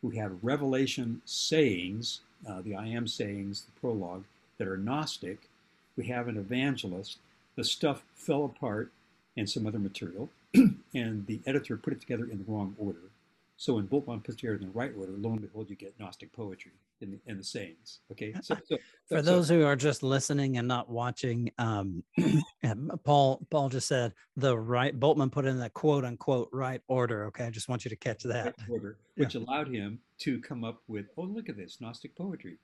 [0.00, 4.24] We have revelation sayings, uh, the I am sayings, the prologue,
[4.58, 5.48] that are Gnostic.
[5.96, 7.18] We have an evangelist.
[7.56, 8.90] The stuff fell apart
[9.36, 13.10] and some other material, and the editor put it together in the wrong order.
[13.56, 15.94] So when Bultmann puts it together in the right order, lo and behold, you get
[15.98, 16.72] Gnostic poetry
[17.02, 18.00] in the, in the sayings.
[18.10, 18.34] Okay.
[18.42, 18.76] So, so
[19.08, 22.02] for so, those who are just listening and not watching, um,
[23.04, 27.26] Paul Paul just said the right Bultmann put in the quote unquote right order.
[27.26, 29.42] Okay, I just want you to catch that order, which yeah.
[29.42, 32.56] allowed him to come up with oh look at this Gnostic poetry.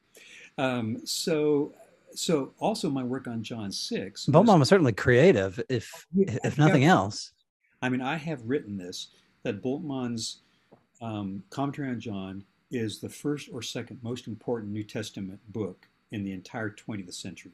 [0.57, 1.73] Um, so
[2.15, 4.27] so also my work on John six.
[4.27, 6.93] Bultmann was, certainly creative, if if nothing yeah.
[6.93, 7.33] else.
[7.83, 9.09] I mean, I have written this
[9.43, 10.41] that Bultmann's
[11.01, 16.25] um, commentary on John is the first or second most important New Testament book in
[16.25, 17.53] the entire 20th century.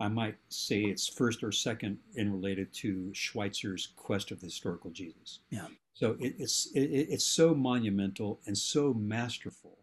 [0.00, 4.90] I might say it's first or second in related to Schweitzer's Quest of the Historical
[4.90, 5.40] Jesus.
[5.50, 5.66] Yeah.
[5.92, 9.78] So it, it's it, it's so monumental and so masterful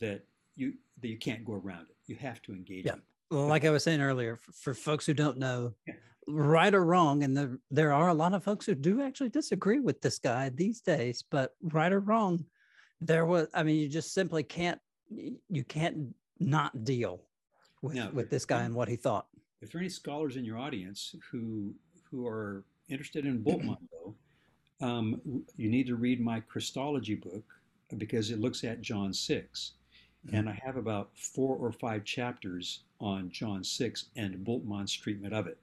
[0.00, 0.24] that
[0.56, 1.96] you that you can't go around it.
[2.06, 2.86] You have to engage.
[2.86, 2.94] Yeah.
[2.94, 5.94] Well, like I was saying earlier, for, for folks who don't know, yeah.
[6.28, 9.80] right or wrong, and the, there are a lot of folks who do actually disagree
[9.80, 11.24] with this guy these days.
[11.30, 12.44] But right or wrong,
[13.00, 17.20] there was i mean you just simply can't you can't not deal
[17.82, 19.26] with, now, with this guy and what he thought
[19.60, 21.72] if there are any scholars in your audience who
[22.10, 24.14] who are interested in Bultmann though
[24.86, 25.20] um,
[25.56, 27.44] you need to read my christology book
[27.98, 29.72] because it looks at john 6
[30.26, 30.36] mm-hmm.
[30.36, 35.46] and i have about four or five chapters on john 6 and Bultmann's treatment of
[35.46, 35.58] it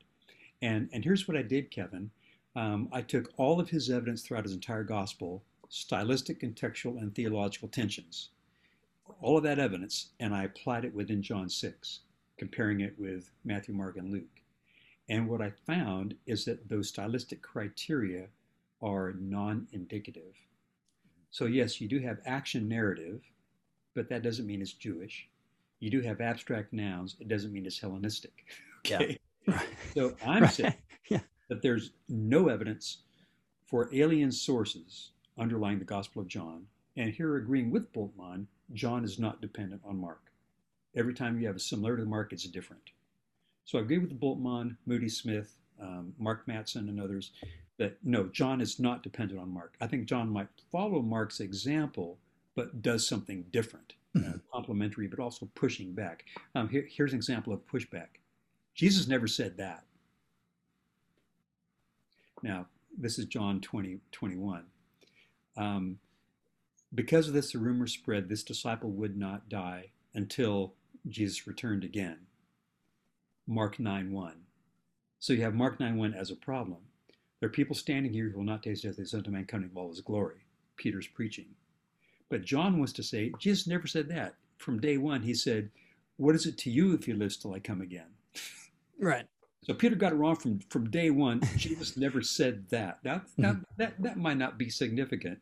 [0.61, 2.11] and and here's what i did kevin
[2.55, 7.69] um, i took all of his evidence throughout his entire gospel stylistic, contextual, and theological
[7.69, 8.29] tensions.
[9.21, 12.01] All of that evidence, and I applied it within John 6,
[12.37, 14.41] comparing it with Matthew, Mark, and Luke.
[15.09, 18.27] And what I found is that those stylistic criteria
[18.81, 20.35] are non indicative.
[21.31, 23.21] So, yes, you do have action narrative,
[23.95, 25.27] but that doesn't mean it's Jewish.
[25.81, 28.45] You do have abstract nouns, it doesn't mean it's Hellenistic.
[28.83, 29.19] Okay.
[29.47, 29.61] Yeah.
[29.93, 30.51] So, I'm right.
[30.51, 30.73] saying
[31.07, 31.19] yeah.
[31.49, 33.03] that there's no evidence
[33.67, 36.65] for alien sources underlying the Gospel of John.
[36.97, 40.31] And here, agreeing with Bultmann, John is not dependent on Mark.
[40.95, 42.89] Every time you have a similarity to Mark, it's different.
[43.65, 47.33] So I agree with Bultmann, Moody Smith, um, Mark Matson, and others
[47.77, 49.75] that no, John is not dependent on Mark.
[49.79, 52.17] I think John might follow Mark's example,
[52.55, 54.29] but does something different, mm-hmm.
[54.29, 56.25] uh, complementary, but also pushing back.
[56.55, 58.07] Um, here, here's an example of pushback.
[58.75, 59.83] Jesus never said that.
[62.43, 64.63] Now, this is John 20, 21.
[65.57, 65.99] Um,
[66.93, 70.73] because of this, the rumor spread this disciple would not die until
[71.07, 72.19] Jesus returned again.
[73.47, 74.33] Mark 9 1.
[75.19, 76.79] So you have Mark 9 1 as a problem.
[77.39, 79.69] There are people standing here who will not taste death, they sent a Man coming
[79.71, 80.45] in all his glory.
[80.77, 81.47] Peter's preaching.
[82.31, 84.35] But John wants to say, Jesus never said that.
[84.57, 85.69] From day one, he said,
[86.15, 88.07] What is it to you if he lives till I come again?
[88.97, 89.25] Right.
[89.63, 91.41] So Peter got it wrong from, from day one.
[91.57, 92.99] Jesus never said that.
[93.03, 93.63] Now, now mm-hmm.
[93.77, 95.39] that, that might not be significant,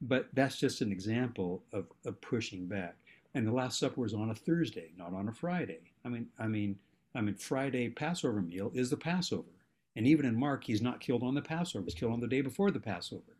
[0.00, 2.96] but that's just an example of, of pushing back.
[3.34, 5.80] And the Last Supper was on a Thursday, not on a Friday.
[6.04, 6.78] I mean, I mean,
[7.14, 9.52] I mean, Friday Passover meal is the Passover.
[9.96, 11.84] And even in Mark, he's not killed on the Passover.
[11.84, 13.36] He's killed on the day before the Passover.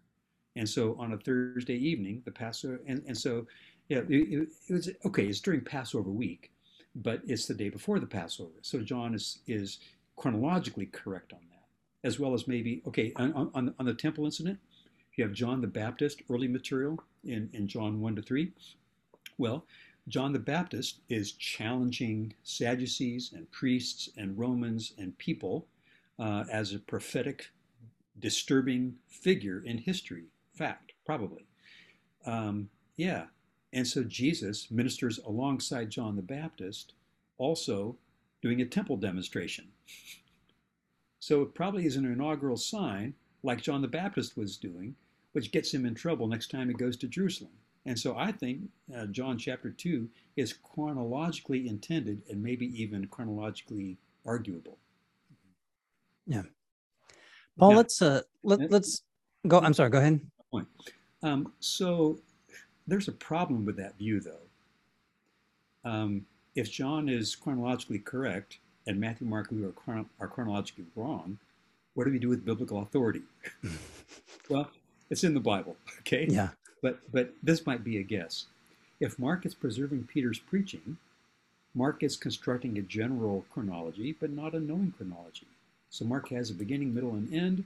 [0.57, 3.47] And so on a Thursday evening, the Passover, and, and so
[3.89, 5.27] yeah, it, it was okay.
[5.27, 6.53] It's during Passover week,
[6.95, 8.53] but it's the day before the Passover.
[8.63, 9.79] So John is is
[10.17, 14.59] chronologically correct on that, as well as maybe, okay, on, on, on the temple incident,
[15.17, 18.53] you have John the Baptist, early material in, in John 1 to 3.
[19.39, 19.67] Well,
[20.09, 25.67] John the Baptist is challenging Sadducees and priests and Romans and people
[26.19, 27.51] uh, as a prophetic,
[28.19, 30.25] disturbing figure in history.
[30.63, 31.45] Fact, probably.
[32.25, 33.25] Um, yeah.
[33.73, 36.93] And so Jesus ministers alongside John the Baptist,
[37.39, 37.97] also
[38.43, 39.69] doing a temple demonstration.
[41.19, 44.95] So it probably is an inaugural sign, like John the Baptist was doing,
[45.33, 47.53] which gets him in trouble next time he goes to Jerusalem.
[47.85, 48.61] And so I think
[48.97, 54.79] uh, John chapter 2 is chronologically intended and maybe even chronologically arguable.
[56.27, 56.43] Yeah.
[57.59, 59.03] Paul, now, let's uh let, let's
[59.47, 60.21] go I'm sorry, go ahead.
[60.53, 60.69] Point.
[61.23, 62.19] Um, so
[62.87, 65.91] there's a problem with that view though.
[65.91, 71.39] Um, if John is chronologically correct and Matthew, Mark, Luke are, chron- are chronologically wrong,
[71.95, 73.23] what do we do with biblical authority?
[74.49, 74.71] well,
[75.11, 76.27] it's in the Bible, okay?
[76.29, 76.51] Yeah.
[76.83, 78.47] But but this might be a guess.
[79.01, 80.97] If Mark is preserving Peter's preaching,
[81.75, 85.47] Mark is constructing a general chronology, but not a known chronology.
[85.91, 87.65] So Mark has a beginning, middle, and end.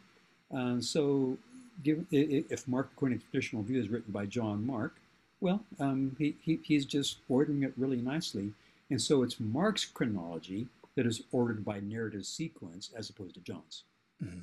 [0.55, 1.39] Uh, so
[1.85, 4.97] if Mark, according to traditional view, is written by John Mark,
[5.41, 8.53] well, um, he, he, he's just ordering it really nicely.
[8.91, 13.85] And so it's Mark's chronology that is ordered by narrative sequence as opposed to John's.
[14.23, 14.41] Mm-hmm.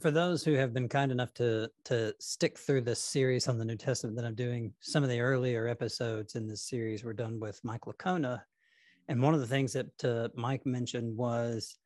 [0.00, 3.64] For those who have been kind enough to to stick through this series on the
[3.64, 7.38] New Testament that I'm doing, some of the earlier episodes in this series were done
[7.38, 8.40] with Mike Licona,
[9.08, 11.76] and one of the things that uh, Mike mentioned was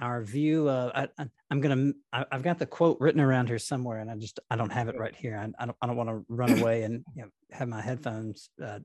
[0.00, 1.08] our view of I,
[1.50, 4.56] am gonna I, have got the quote written around here somewhere and i just i
[4.56, 5.36] don't have it right here.
[5.36, 8.50] I, I don't, I don't want to run away and you know, have my headphones
[8.62, 8.80] uh,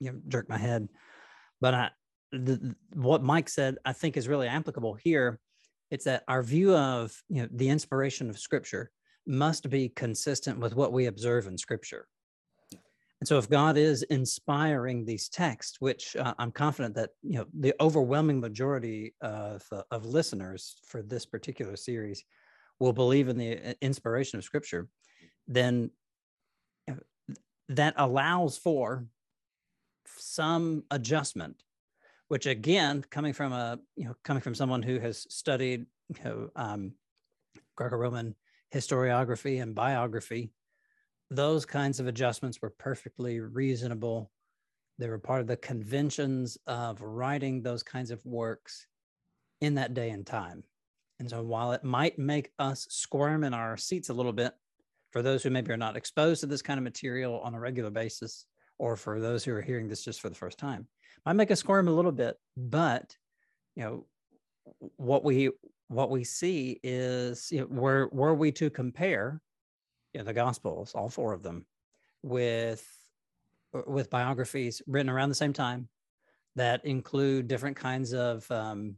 [0.00, 0.88] you know jerk my head.
[1.60, 1.90] But i
[2.32, 5.38] the, what mike said i think is really applicable here.
[5.90, 8.90] It's that our view of you know the inspiration of scripture
[9.26, 12.06] must be consistent with what we observe in scripture
[13.24, 17.46] and so if god is inspiring these texts which uh, i'm confident that you know
[17.58, 22.22] the overwhelming majority of, uh, of listeners for this particular series
[22.80, 24.88] will believe in the uh, inspiration of scripture
[25.48, 25.90] then
[27.68, 29.06] that allows for
[30.18, 31.62] some adjustment
[32.28, 36.50] which again, coming from a you know coming from someone who has studied you know
[36.56, 36.92] um,
[37.76, 38.34] Greco-Roman
[38.74, 40.50] historiography and biography,
[41.30, 44.30] those kinds of adjustments were perfectly reasonable.
[44.98, 48.86] They were part of the conventions of writing those kinds of works
[49.60, 50.62] in that day and time.
[51.18, 54.52] And so, while it might make us squirm in our seats a little bit,
[55.10, 57.90] for those who maybe are not exposed to this kind of material on a regular
[57.90, 58.46] basis,
[58.78, 60.88] or for those who are hearing this just for the first time,
[61.24, 63.16] might make us squirm a little bit, but
[63.76, 64.06] you know
[64.96, 65.50] what we
[65.88, 69.40] what we see is you know, were were we to compare
[70.14, 71.66] you know, the Gospels, all four of them,
[72.22, 72.86] with
[73.86, 75.88] with biographies written around the same time
[76.54, 78.94] that include different kinds of um,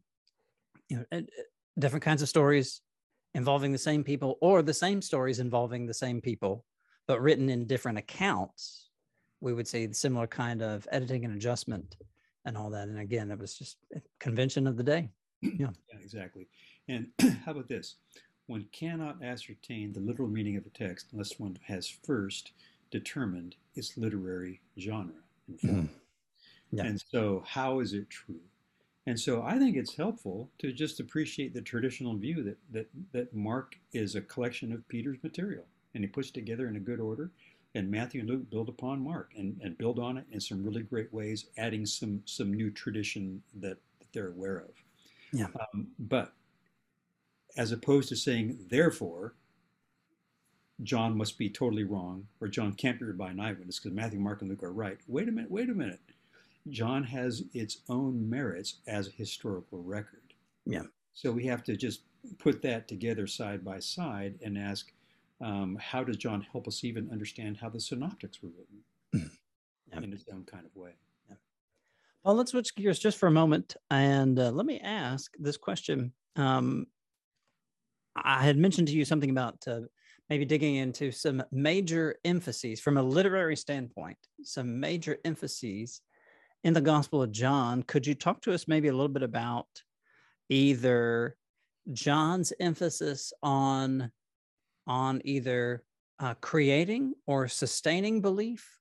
[0.88, 1.22] you know
[1.78, 2.82] different kinds of stories
[3.34, 6.64] involving the same people or the same stories involving the same people
[7.06, 8.86] but written in different accounts
[9.40, 11.96] we would see the similar kind of editing and adjustment
[12.46, 12.88] and all that.
[12.88, 13.76] And again, it was just
[14.18, 15.10] convention of the day.
[15.42, 15.68] Yeah.
[15.92, 16.48] yeah, exactly.
[16.88, 17.08] And
[17.44, 17.96] how about this?
[18.46, 22.52] One cannot ascertain the literal meaning of a text unless one has first
[22.90, 25.14] determined its literary genre
[25.48, 25.74] and form.
[25.74, 25.88] Mm.
[26.72, 26.84] Yeah.
[26.84, 28.40] And so, how is it true?
[29.06, 33.34] And so, I think it's helpful to just appreciate the traditional view that that that
[33.34, 37.30] Mark is a collection of Peter's material, and he puts together in a good order
[37.76, 40.82] and Matthew and Luke build upon Mark and, and build on it in some really
[40.82, 44.70] great ways, adding some some new tradition that, that they're aware of.
[45.30, 45.48] Yeah.
[45.74, 46.32] Um, but
[47.56, 49.34] as opposed to saying, therefore,
[50.82, 54.20] John must be totally wrong, or John can't be read by an eyewitness because Matthew,
[54.20, 54.98] Mark, and Luke are right.
[55.06, 56.00] Wait a minute, wait a minute.
[56.68, 60.34] John has its own merits as a historical record.
[60.64, 60.82] Yeah.
[61.14, 62.02] So we have to just
[62.38, 64.92] put that together side by side and ask,
[65.40, 69.30] um, how does John help us even understand how the synoptics were written
[69.92, 69.98] yeah.
[70.02, 70.90] in its own kind of way?
[71.28, 71.36] Yeah.
[72.24, 76.12] Well, let's switch gears just for a moment and uh, let me ask this question.
[76.34, 76.86] Um,
[78.24, 79.80] I had mentioned to you something about uh,
[80.28, 86.00] maybe digging into some major emphases from a literary standpoint, some major emphases
[86.64, 87.82] in the Gospel of John.
[87.82, 89.66] Could you talk to us maybe a little bit about
[90.48, 91.36] either
[91.92, 94.10] John's emphasis on
[94.88, 95.82] on either
[96.20, 98.78] uh, creating or sustaining belief,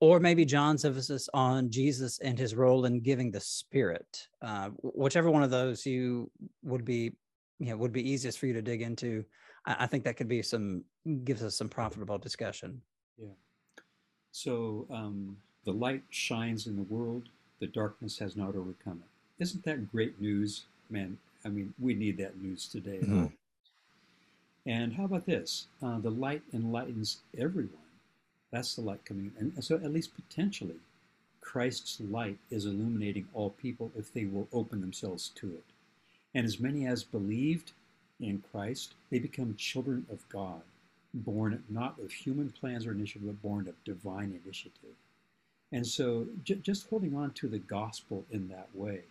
[0.00, 4.28] or maybe John's emphasis on Jesus and his role in giving the Spirit.
[4.42, 6.30] Uh, whichever one of those you
[6.62, 7.12] would be,
[7.58, 9.24] you know, would be easiest for you to dig into.
[9.66, 10.84] I, I think that could be some
[11.24, 12.80] gives us some profitable discussion.
[13.18, 13.28] Yeah.
[14.32, 17.28] So um, The light shines in the world,
[17.60, 19.42] the darkness has not overcome it.
[19.42, 20.64] Isn't that great news?
[20.90, 23.00] Man, I mean, we need that news today.
[23.02, 23.32] Mhm.
[24.66, 25.66] And how about this?
[25.82, 27.70] Uh, the light enlightens everyone.
[28.50, 29.52] That's the light coming in.
[29.54, 30.80] And so, at least potentially,
[31.40, 35.64] Christ's light is illuminating all people if they will open themselves to it.
[36.34, 37.72] And as many as believed
[38.20, 40.62] in Christ, they become children of God,
[41.14, 44.96] born not of human plans or initiative, but born of divine initiative.
[45.72, 49.02] And so, j- just holding on to the gospel in that way,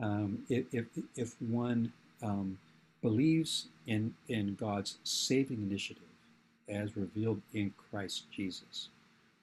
[0.00, 0.86] um, if, if,
[1.16, 1.92] if one
[2.22, 2.58] um,
[3.02, 6.02] believes in, in God's saving initiative
[6.68, 8.88] as revealed in Christ Jesus,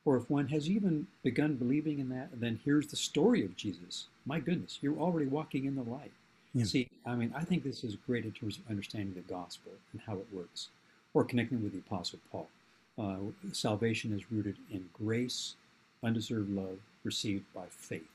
[0.05, 4.07] or if one has even begun believing in that then hears the story of Jesus,
[4.25, 6.11] my goodness, you're already walking in the light.
[6.53, 6.65] Yeah.
[6.65, 10.01] See, I mean, I think this is great in terms of understanding the gospel and
[10.05, 10.69] how it works,
[11.13, 12.49] or connecting with the Apostle Paul.
[12.97, 13.17] Uh,
[13.53, 15.55] salvation is rooted in grace,
[16.03, 18.09] undeserved love received by faith.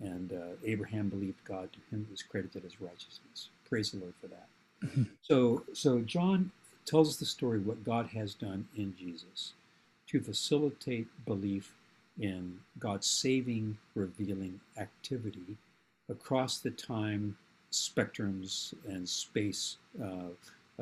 [0.00, 3.48] And uh, Abraham believed God, to him was credited as righteousness.
[3.68, 4.48] Praise the Lord for that.
[5.22, 6.50] So, so John
[6.84, 9.54] tells us the story of what God has done in Jesus
[10.08, 11.72] to facilitate belief
[12.20, 15.56] in God's saving, revealing activity
[16.10, 17.36] across the time
[17.74, 20.30] spectrums and space uh,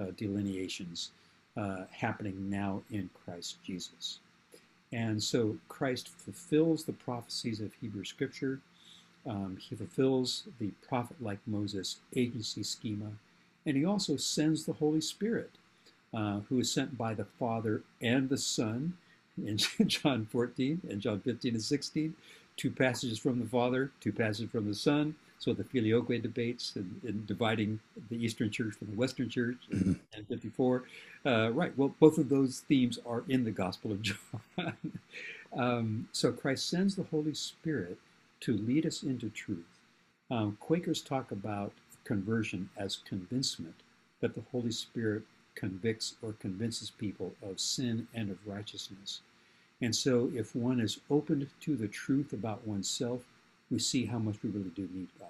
[0.00, 1.10] uh, delineations
[1.56, 4.20] uh, happening now in Christ Jesus.
[4.92, 8.60] And so Christ fulfills the prophecies of Hebrew Scripture.
[9.26, 13.12] Um, he fulfills the prophet like Moses agency schema.
[13.64, 15.50] And he also sends the Holy Spirit,
[16.12, 18.94] uh, who is sent by the Father and the Son
[19.38, 22.14] in John 14 and John 15 and 16.
[22.56, 25.14] Two passages from the Father, two passages from the Son.
[25.42, 27.80] So the filioque debates and, and dividing
[28.10, 30.84] the Eastern Church from the Western Church in 54.
[31.26, 31.76] Uh, right.
[31.76, 34.74] Well, both of those themes are in the Gospel of John.
[35.52, 37.98] um, so Christ sends the Holy Spirit
[38.42, 39.80] to lead us into truth.
[40.30, 41.72] Um, Quakers talk about
[42.04, 43.74] conversion as convincement,
[44.20, 45.24] that the Holy Spirit
[45.56, 49.22] convicts or convinces people of sin and of righteousness.
[49.80, 53.22] And so, if one is opened to the truth about oneself,
[53.72, 55.28] we see how much we really do need God.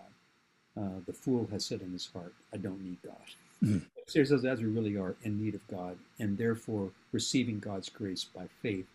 [0.77, 3.17] Uh, the fool has said in his heart, I don't need God.
[3.63, 3.87] Mhm.
[4.09, 8.49] Seriously, as we really are in need of God, and therefore receiving God's grace by
[8.63, 8.89] faith,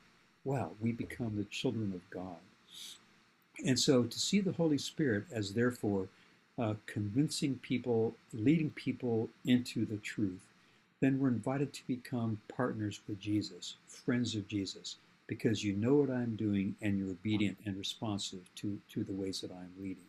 [0.46, 2.40] wow, we become the children of God.
[3.66, 6.10] And so to see the Holy Spirit as therefore
[6.60, 10.42] uh, convincing people, leading people into the truth,
[11.02, 14.98] then we're invited to become partners with Jesus, friends of Jesus,
[15.28, 19.42] because you know what I'm doing and you're obedient and responsive to, to the ways
[19.42, 20.08] that I'm leading.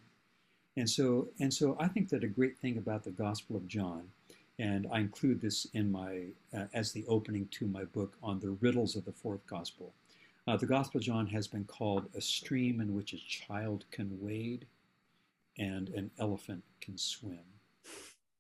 [0.77, 4.05] And so, and so I think that a great thing about the Gospel of John,
[4.61, 8.51] and I include this in my uh, as the opening to my book on the
[8.51, 9.93] riddles of the fourth Gospel.
[10.47, 14.19] Uh, the Gospel of John has been called a stream in which a child can
[14.21, 14.67] wade
[15.59, 17.58] and an elephant can swim.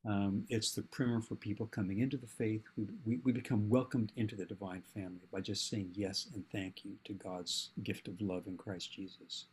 [0.08, 2.62] Um, it's the primer for people coming into the faith.
[2.78, 6.82] We, we, we become welcomed into the divine family by just saying yes and thank
[6.84, 9.44] you to God's gift of love in Christ Jesus.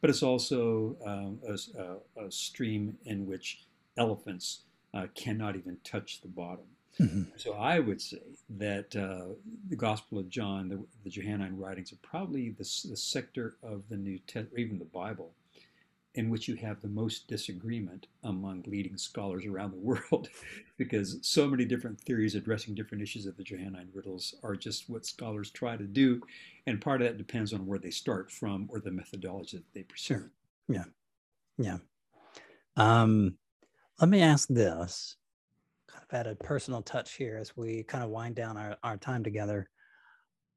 [0.00, 3.64] But it's also um, a, a, a stream in which
[3.96, 6.64] elephants uh, cannot even touch the bottom.
[6.98, 7.28] Mhm.
[7.36, 8.20] So I would say
[8.58, 9.34] that uh,
[9.68, 13.96] the Gospel of John, the, the Johannine writings, are probably the, the sector of the
[13.96, 15.30] New Testament, or even the Bible,
[16.14, 19.76] in which you have the most disagreement among leading scholars around the
[20.12, 20.28] world,
[20.76, 25.06] because so many different theories addressing different issues of the Johannine riddles are just what
[25.06, 26.20] scholars try to do,
[26.66, 29.82] and part of that depends on where they start from or the methodology that they
[29.82, 30.14] pursue.
[30.14, 30.30] Sure.
[30.68, 30.84] Yeah.
[32.76, 33.36] Um,
[34.00, 35.16] let me ask this,
[35.86, 38.96] kind of add a personal touch here as we kind of wind down our, our
[38.96, 39.68] time together.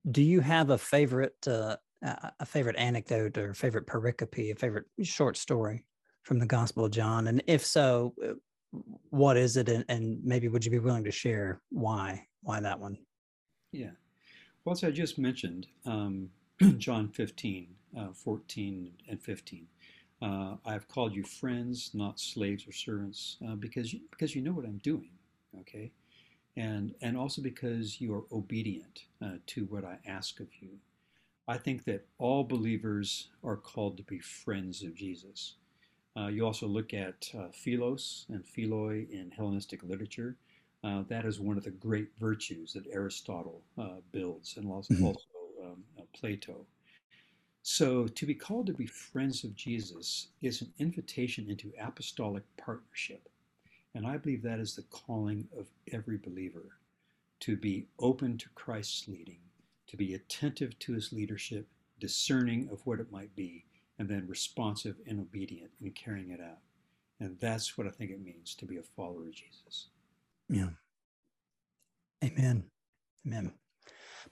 [0.09, 5.37] Do you have a favorite uh, a favorite anecdote or favorite pericope, a favorite short
[5.37, 5.85] story
[6.23, 7.27] from the Gospel of John?
[7.27, 8.33] And if so, uh,
[9.09, 9.69] what is it?
[9.69, 12.97] And, and maybe would you be willing to share why why that one?
[13.71, 13.91] Yeah.
[14.65, 16.29] Well, as I just mentioned, um,
[16.77, 17.67] John 15,
[17.97, 19.67] uh, 14, and 15.
[20.21, 24.41] Uh, I have called you friends, not slaves or servants, uh, because you, because you
[24.41, 25.09] know what I'm doing,
[25.59, 25.91] okay,
[26.55, 30.69] and and also because you are obedient uh, to what I ask of you.
[31.47, 35.55] I think that all believers are called to be friends of Jesus.
[36.17, 40.37] Uh, you also look at uh, philos and philoi in Hellenistic literature.
[40.83, 45.05] Uh, that is one of the great virtues that Aristotle uh, builds, and also, Mhm.
[45.05, 45.23] also
[45.63, 46.65] um, uh, Plato.
[47.63, 53.29] So, to be called to be friends of Jesus is an invitation into apostolic partnership.
[53.95, 56.77] And I believe that is the calling of every believer
[57.41, 59.39] to be open to Christ's leading,
[59.87, 61.67] to be attentive to his leadership,
[61.99, 63.65] discerning of what it might be,
[63.99, 66.59] and then responsive and obedient in carrying it out.
[67.19, 69.87] And that's what I think it means to be a follower of Jesus.
[70.49, 70.69] Yeah.
[72.23, 72.63] Amen.
[73.25, 73.53] Amen.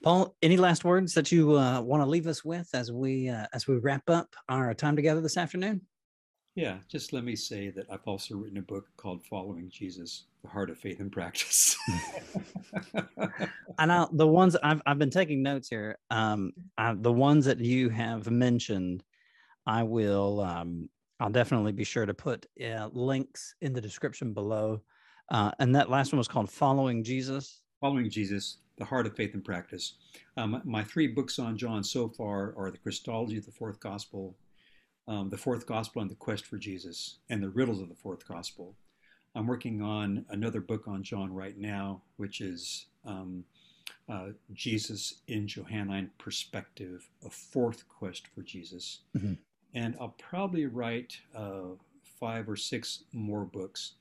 [0.03, 3.45] Paul, any last words that you uh, want to leave us with as we uh,
[3.53, 5.81] as we wrap up our time together this afternoon?
[6.55, 10.49] Yeah, just let me say that I've also written a book called Following Jesus: The
[10.49, 11.77] Heart of Faith and Practice.
[13.79, 15.97] and I, the ones I've I've been taking notes here.
[16.09, 19.03] Um, I, the ones that you have mentioned,
[19.65, 20.41] I will.
[20.41, 20.89] Um,
[21.21, 24.81] I'll definitely be sure to put uh, links in the description below.
[25.29, 27.61] Uh, and that last one was called Following Jesus.
[27.79, 29.93] Following Jesus: The Heart of Faith and Practice.
[30.35, 34.35] Um, my three books on John so far are the Christology of the Fourth Gospel,
[35.07, 38.27] um, the Fourth Gospel and the Quest for Jesus, and the Riddles of the Fourth
[38.27, 38.75] Gospel.
[39.33, 43.45] I'm working on another book on John right now, which is um,
[44.09, 48.99] uh, Jesus in Johannine Perspective, a fourth quest for Jesus.
[49.15, 49.33] Mm-hmm.
[49.73, 51.75] And I'll probably write uh,
[52.19, 53.93] five or six more books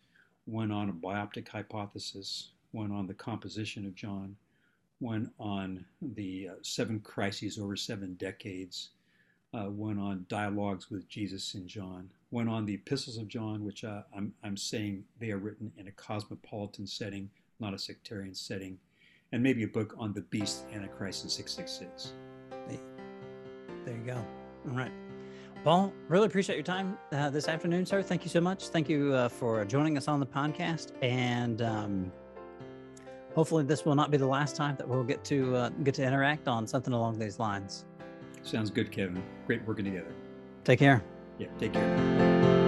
[0.46, 4.34] one on a bioptic hypothesis, one on the composition of John,
[4.98, 8.90] one on the uh, seven crises over seven decades,
[9.52, 13.84] uh, one on dialogues with Jesus in John, one on the epistles of John, which
[13.84, 18.78] uh, I'm, I'm saying they are written in a cosmopolitan setting, not a sectarian setting,
[19.32, 22.12] and maybe a book on the beast Antichrist in 666.
[23.84, 24.24] There you go.
[24.68, 24.92] All right.
[25.64, 28.02] Paul, really appreciate your time uh, this afternoon, sir.
[28.02, 28.68] Thank you so much.
[28.68, 32.12] Thank you uh, for joining us on the podcast, and um,
[33.34, 36.04] hopefully, this will not be the last time that we'll get to uh, get to
[36.04, 37.84] interact on something along these lines.
[38.42, 39.22] Sounds good, Kevin.
[39.46, 40.12] Great working together.
[40.64, 41.02] Take care.
[41.38, 42.59] Yeah, take care.